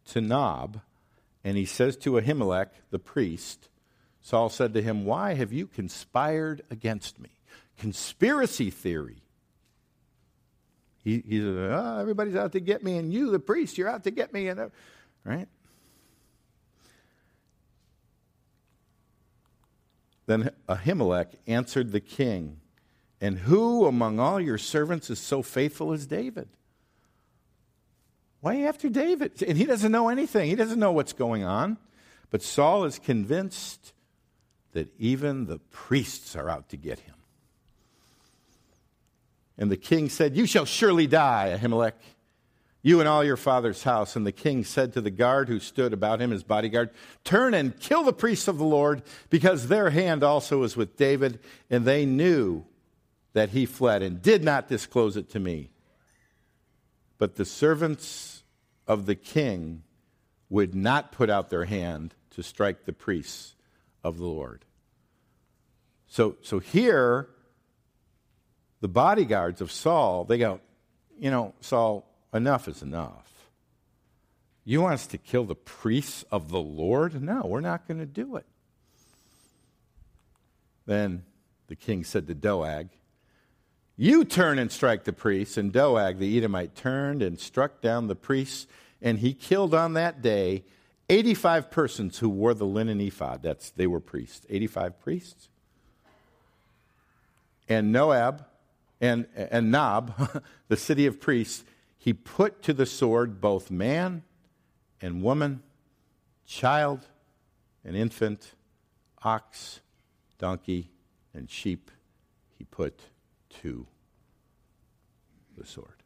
to 0.08 0.22
Nob 0.22 0.80
and 1.44 1.58
he 1.58 1.66
says 1.66 1.98
to 1.98 2.12
Ahimelech, 2.14 2.70
the 2.90 3.00
priest, 3.00 3.70
Saul 4.22 4.50
said 4.50 4.74
to 4.74 4.82
him, 4.82 5.06
Why 5.06 5.34
have 5.34 5.54
you 5.54 5.68
conspired 5.68 6.64
against 6.72 7.20
me? 7.20 7.30
Conspiracy 7.78 8.72
theory. 8.72 9.25
He, 11.06 11.24
he 11.26 11.40
said, 11.40 11.72
oh, 11.72 12.00
Everybody's 12.02 12.36
out 12.36 12.52
to 12.54 12.60
get 12.60 12.84
me, 12.84 12.98
and 12.98 13.14
you, 13.14 13.30
the 13.30 13.40
priest, 13.40 13.78
you're 13.78 13.88
out 13.88 14.04
to 14.06 14.12
get 14.12 14.34
me. 14.34 14.48
And, 14.48 14.60
uh, 14.60 14.70
right? 15.24 15.48
Then 20.26 20.50
Ahimelech 20.68 21.28
answered 21.46 21.92
the 21.92 22.00
king, 22.00 22.60
And 23.22 23.38
who 23.38 23.86
among 23.86 24.20
all 24.20 24.42
your 24.42 24.58
servants 24.58 25.12
is 25.12 25.20
so 25.20 25.44
faithful 25.44 25.94
as 25.94 26.08
David? 26.08 26.50
Why 28.42 28.64
after 28.64 28.90
David? 28.90 29.44
And 29.44 29.60
he 29.60 29.66
doesn't 29.66 29.92
know 29.92 30.10
anything, 30.10 30.50
he 30.50 30.56
doesn't 30.56 30.80
know 30.80 30.92
what's 30.92 31.14
going 31.14 31.44
on. 31.44 31.78
But 32.32 32.42
Saul 32.42 32.86
is 32.86 32.98
convinced 32.98 33.94
that 34.74 34.92
even 35.00 35.46
the 35.46 35.60
priests 35.60 36.36
are 36.36 36.50
out 36.50 36.70
to 36.70 36.78
get 36.78 37.00
him. 37.00 37.14
And 39.58 39.72
the 39.72 39.78
king 39.78 40.10
said, 40.10 40.36
You 40.36 40.46
shall 40.46 40.66
surely 40.66 41.08
die, 41.08 41.58
Ahimelech 41.58 41.94
you 42.86 43.00
and 43.00 43.10
all 43.10 43.24
your 43.24 43.36
father's 43.36 43.82
house. 43.82 44.16
And 44.16 44.28
the 44.28 44.32
king 44.32 44.64
said 44.64 44.94
to 44.94 45.02
the 45.02 45.10
guard 45.10 45.50
who 45.50 45.60
stood 45.60 45.92
about 45.92 46.22
him, 46.22 46.30
his 46.30 46.44
bodyguard, 46.44 46.92
Turn 47.24 47.56
and 47.56 47.78
kill 47.80 48.04
the 48.04 48.14
priests 48.14 48.48
of 48.48 48.60
the 48.60 48.64
Lord, 48.64 49.02
because 49.32 49.68
their 49.68 49.90
hand 49.90 50.24
also 50.24 50.62
is 50.62 50.78
with 50.78 50.96
David, 50.96 51.40
and 51.68 51.84
they 51.84 52.06
knew 52.06 52.64
that 53.34 53.50
he 53.50 53.66
fled 53.66 54.04
and 54.04 54.22
did 54.22 54.44
not 54.44 54.68
disclose 54.68 55.18
it 55.18 55.32
to 55.32 55.40
me. 55.40 55.72
But 57.18 57.38
the 57.38 57.44
servants 57.44 58.44
of 58.86 59.08
the 59.08 59.16
king 59.16 59.82
would 60.52 60.76
not 60.76 61.12
put 61.12 61.32
out 61.32 61.50
their 61.50 61.66
hand 61.66 62.14
to 62.36 62.44
strike 62.44 62.86
the 62.86 62.94
priests 62.94 63.56
of 64.04 64.20
the 64.20 64.26
Lord. 64.26 64.64
So, 66.06 66.36
so 66.44 66.60
here, 66.60 67.30
the 68.86 68.90
bodyguards 68.90 69.62
of 69.62 69.72
Saul, 69.72 70.26
they 70.26 70.38
go, 70.38 70.60
you 71.20 71.32
know, 71.32 71.56
Saul, 71.60 72.06
enough 72.32 72.68
is 72.68 72.84
enough. 72.84 73.50
You 74.64 74.80
want 74.80 74.94
us 74.94 75.08
to 75.08 75.18
kill 75.18 75.44
the 75.44 75.56
priests 75.56 76.24
of 76.32 76.50
the 76.50 76.60
Lord? 76.60 77.20
No, 77.20 77.42
we're 77.46 77.62
not 77.62 77.88
going 77.88 78.00
to 78.00 78.06
do 78.06 78.36
it. 78.36 78.46
Then 80.86 81.24
the 81.66 81.76
king 81.76 82.04
said 82.04 82.28
to 82.28 82.36
Doeg, 82.36 82.90
You 83.98 84.24
turn 84.24 84.60
and 84.60 84.72
strike 84.72 85.04
the 85.04 85.14
priests. 85.14 85.58
And 85.58 85.74
Doeg 85.74 86.20
the 86.20 86.38
Edomite 86.38 86.76
turned 86.76 87.24
and 87.24 87.40
struck 87.40 87.82
down 87.82 88.06
the 88.06 88.16
priests, 88.16 88.68
and 89.02 89.18
he 89.18 89.34
killed 89.34 89.74
on 89.74 89.94
that 89.94 90.22
day 90.22 90.64
85 91.10 91.72
persons 91.72 92.20
who 92.20 92.30
wore 92.30 92.54
the 92.54 92.68
linen 92.68 93.02
ephod. 93.02 93.42
That's, 93.42 93.72
they 93.72 93.88
were 93.88 94.00
priests. 94.00 94.46
85 94.48 95.00
priests. 95.00 95.50
And 97.68 97.92
Noab 97.92 98.46
and, 99.02 99.28
and 99.36 99.72
Nob, 99.72 100.44
the 100.68 100.78
city 100.78 101.06
of 101.06 101.20
priests, 101.20 101.64
he 101.98 102.14
put 102.14 102.62
to 102.64 102.74
the 102.74 102.86
sword 102.86 103.42
both 103.42 103.72
man 103.72 104.24
and 105.02 105.22
woman, 105.22 105.62
child 106.46 107.08
and 107.84 107.96
infant, 107.96 108.54
ox, 109.24 109.82
donkey, 110.38 110.92
and 111.34 111.50
sheep 111.50 111.92
he 112.58 112.64
put 112.64 113.00
to 113.62 113.88
the 115.58 115.66
sword. 115.66 116.04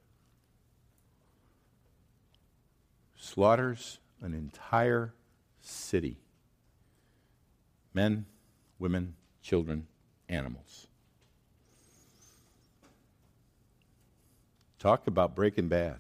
Slaughters 3.15 3.99
an 4.21 4.33
entire 4.33 5.13
city 5.61 6.17
men, 7.93 8.25
women, 8.77 9.15
children, 9.41 9.87
animals. 10.29 10.87
Talk 14.79 15.07
about 15.07 15.35
breaking 15.35 15.67
bad. 15.67 15.97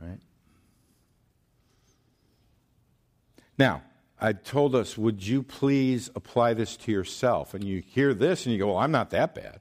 Right? 0.00 0.18
Now, 3.56 3.82
I 4.20 4.32
told 4.32 4.74
us, 4.74 4.98
would 4.98 5.24
you 5.24 5.42
please 5.42 6.10
apply 6.14 6.54
this 6.54 6.76
to 6.78 6.92
yourself? 6.92 7.54
And 7.54 7.64
you 7.64 7.80
hear 7.80 8.12
this 8.12 8.44
and 8.44 8.52
you 8.52 8.58
go, 8.58 8.68
well, 8.68 8.78
I'm 8.78 8.90
not 8.90 9.10
that 9.10 9.34
bad. 9.34 9.60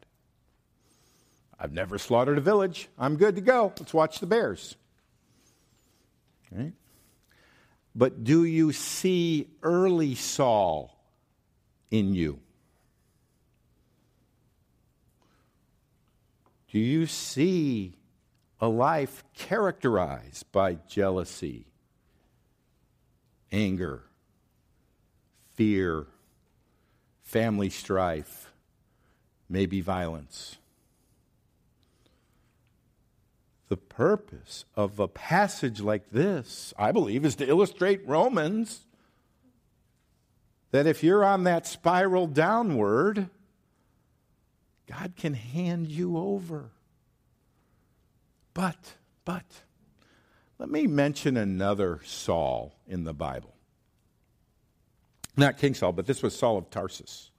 I've 1.60 1.72
never 1.72 1.98
slaughtered 1.98 2.38
a 2.38 2.41
village. 2.41 2.89
I'm 2.98 3.16
good 3.16 3.36
to 3.36 3.41
go. 3.41 3.74
Let's 3.80 3.93
watch 3.93 4.20
the 4.20 4.26
bears. 4.26 4.76
Right? 6.52 6.74
But 7.96 8.24
do 8.24 8.43
you 8.43 8.74
see 8.74 9.48
early 9.64 10.16
Saul 10.16 10.98
in 11.91 12.14
you? 12.14 12.39
Do 16.76 16.82
you 16.82 17.05
see 17.05 17.93
a 18.59 18.67
life 18.67 19.23
characterized 19.34 20.51
by 20.51 20.73
jealousy, 20.89 21.67
anger, 23.49 24.03
fear, 25.53 26.07
family 27.23 27.69
strife, 27.69 28.51
maybe 29.47 29.80
violence? 29.80 30.57
The 33.69 33.78
purpose 33.78 34.65
of 34.76 34.99
a 34.99 35.07
passage 35.07 35.80
like 35.80 36.09
this, 36.11 36.73
I 36.78 36.91
believe, 36.91 37.23
is 37.23 37.36
to 37.36 37.47
illustrate 37.47 38.05
Romans 38.05 38.82
that 40.71 40.88
if 40.88 41.05
you're 41.05 41.23
on 41.23 41.45
that 41.45 41.67
spiral 41.67 42.28
downward, 42.28 43.30
God 44.88 45.13
can 45.15 45.33
hand 45.33 45.88
you 45.88 46.17
over. 46.17 46.71
But, 48.53 48.93
but, 49.25 49.45
let 50.59 50.69
me 50.69 50.88
mention 50.88 51.38
another 51.38 51.99
Saul 52.05 52.75
in 52.88 53.03
the 53.03 53.13
Bible. 53.13 53.53
Not 55.36 55.57
King 55.57 55.73
Saul, 55.73 55.91
but 55.91 56.05
this 56.05 56.23
was 56.23 56.38
Saul 56.38 56.57
of 56.57 56.69
Tarsus. 56.69 57.31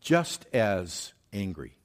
Just 0.00 0.46
as 0.52 1.12
angry. 1.32 1.76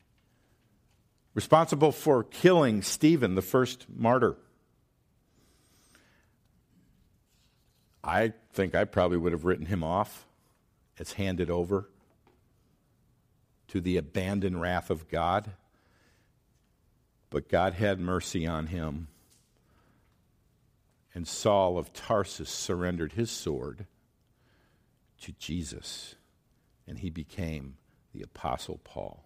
Responsible 1.34 1.92
for 1.92 2.24
killing 2.24 2.82
Stephen, 2.82 3.36
the 3.36 3.42
first 3.42 3.86
martyr. 3.94 4.36
I 8.04 8.34
think 8.54 8.74
I 8.74 8.86
probably 8.86 9.18
would 9.18 9.32
have 9.32 9.46
written 9.46 9.68
him 9.68 9.84
off 9.84 10.26
as 10.98 11.14
handed 11.14 11.50
over 11.52 11.88
to 13.72 13.80
the 13.80 13.96
abandoned 13.96 14.60
wrath 14.60 14.90
of 14.90 15.08
God. 15.08 15.52
But 17.30 17.48
God 17.48 17.74
had 17.74 18.02
mercy 18.02 18.46
on 18.46 18.68
him. 18.68 19.08
And 21.14 21.26
Saul 21.26 21.78
of 21.78 21.94
Tarsus 21.94 22.50
surrendered 22.50 23.14
his 23.14 23.32
sword 23.32 23.86
to 25.22 25.32
Jesus, 25.34 26.16
and 26.86 27.00
he 27.00 27.10
became 27.10 27.78
the 28.14 28.22
Apostle 28.24 28.82
Paul. 28.84 29.24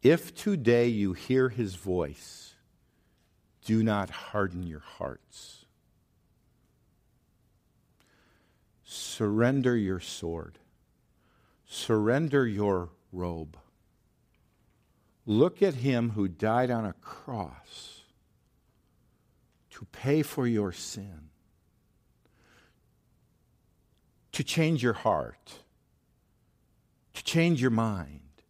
If 0.00 0.32
today 0.34 0.86
you 0.86 1.12
hear 1.12 1.48
his 1.48 1.74
voice, 1.74 2.54
do 3.64 3.82
not 3.82 4.10
harden 4.10 4.62
your 4.62 4.84
hearts 4.98 5.59
Surrender 8.92 9.76
your 9.76 10.00
sword. 10.00 10.58
Surrender 11.64 12.44
your 12.44 12.88
robe. 13.12 13.56
Look 15.24 15.62
at 15.62 15.74
him 15.74 16.10
who 16.10 16.26
died 16.26 16.72
on 16.72 16.84
a 16.84 16.94
cross 16.94 18.00
to 19.70 19.84
pay 19.92 20.22
for 20.22 20.44
your 20.44 20.72
sin, 20.72 21.28
to 24.32 24.42
change 24.42 24.82
your 24.82 24.94
heart, 24.94 25.60
to 27.14 27.22
change 27.22 27.62
your 27.62 27.70
mind, 27.70 28.42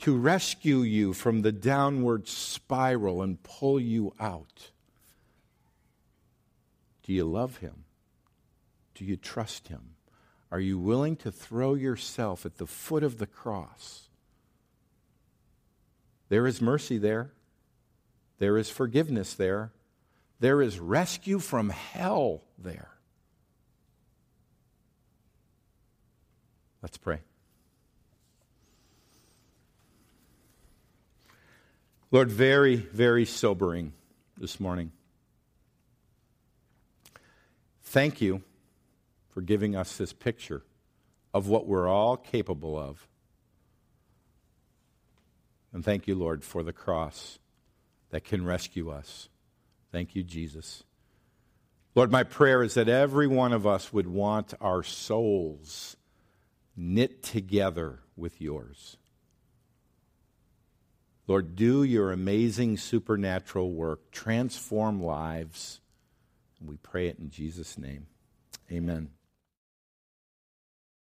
to 0.00 0.16
rescue 0.16 0.78
you 0.78 1.12
from 1.12 1.42
the 1.42 1.52
downward 1.52 2.26
spiral 2.26 3.22
and 3.22 3.40
pull 3.44 3.78
you 3.78 4.12
out. 4.18 4.72
Do 7.04 7.12
you 7.12 7.24
love 7.24 7.58
him? 7.58 7.81
Do 8.94 9.04
you 9.04 9.16
trust 9.16 9.68
Him? 9.68 9.96
Are 10.50 10.60
you 10.60 10.78
willing 10.78 11.16
to 11.16 11.32
throw 11.32 11.74
yourself 11.74 12.44
at 12.44 12.58
the 12.58 12.66
foot 12.66 13.02
of 13.02 13.18
the 13.18 13.26
cross? 13.26 14.08
There 16.28 16.46
is 16.46 16.60
mercy 16.60 16.98
there, 16.98 17.32
there 18.38 18.58
is 18.58 18.68
forgiveness 18.68 19.34
there, 19.34 19.72
there 20.40 20.60
is 20.60 20.78
rescue 20.78 21.38
from 21.38 21.70
hell 21.70 22.42
there. 22.58 22.90
Let's 26.82 26.98
pray. 26.98 27.20
Lord, 32.10 32.30
very, 32.30 32.76
very 32.76 33.24
sobering 33.24 33.94
this 34.36 34.60
morning. 34.60 34.92
Thank 37.84 38.20
you 38.20 38.42
for 39.32 39.40
giving 39.40 39.74
us 39.74 39.96
this 39.96 40.12
picture 40.12 40.62
of 41.34 41.48
what 41.48 41.66
we're 41.66 41.88
all 41.88 42.16
capable 42.16 42.78
of. 42.78 43.08
And 45.72 45.84
thank 45.84 46.06
you, 46.06 46.14
Lord, 46.14 46.44
for 46.44 46.62
the 46.62 46.72
cross 46.72 47.38
that 48.10 48.24
can 48.24 48.44
rescue 48.44 48.90
us. 48.90 49.28
Thank 49.90 50.14
you, 50.14 50.22
Jesus. 50.22 50.84
Lord, 51.94 52.10
my 52.10 52.22
prayer 52.22 52.62
is 52.62 52.74
that 52.74 52.88
every 52.88 53.26
one 53.26 53.52
of 53.52 53.66
us 53.66 53.92
would 53.92 54.06
want 54.06 54.54
our 54.60 54.82
souls 54.82 55.96
knit 56.76 57.22
together 57.22 58.00
with 58.16 58.40
yours. 58.40 58.96
Lord, 61.26 61.54
do 61.54 61.82
your 61.82 62.12
amazing 62.12 62.76
supernatural 62.78 63.70
work, 63.72 64.10
transform 64.10 65.02
lives. 65.02 65.80
And 66.60 66.68
we 66.68 66.76
pray 66.76 67.08
it 67.08 67.18
in 67.18 67.30
Jesus' 67.30 67.78
name. 67.78 68.06
Amen. 68.70 69.10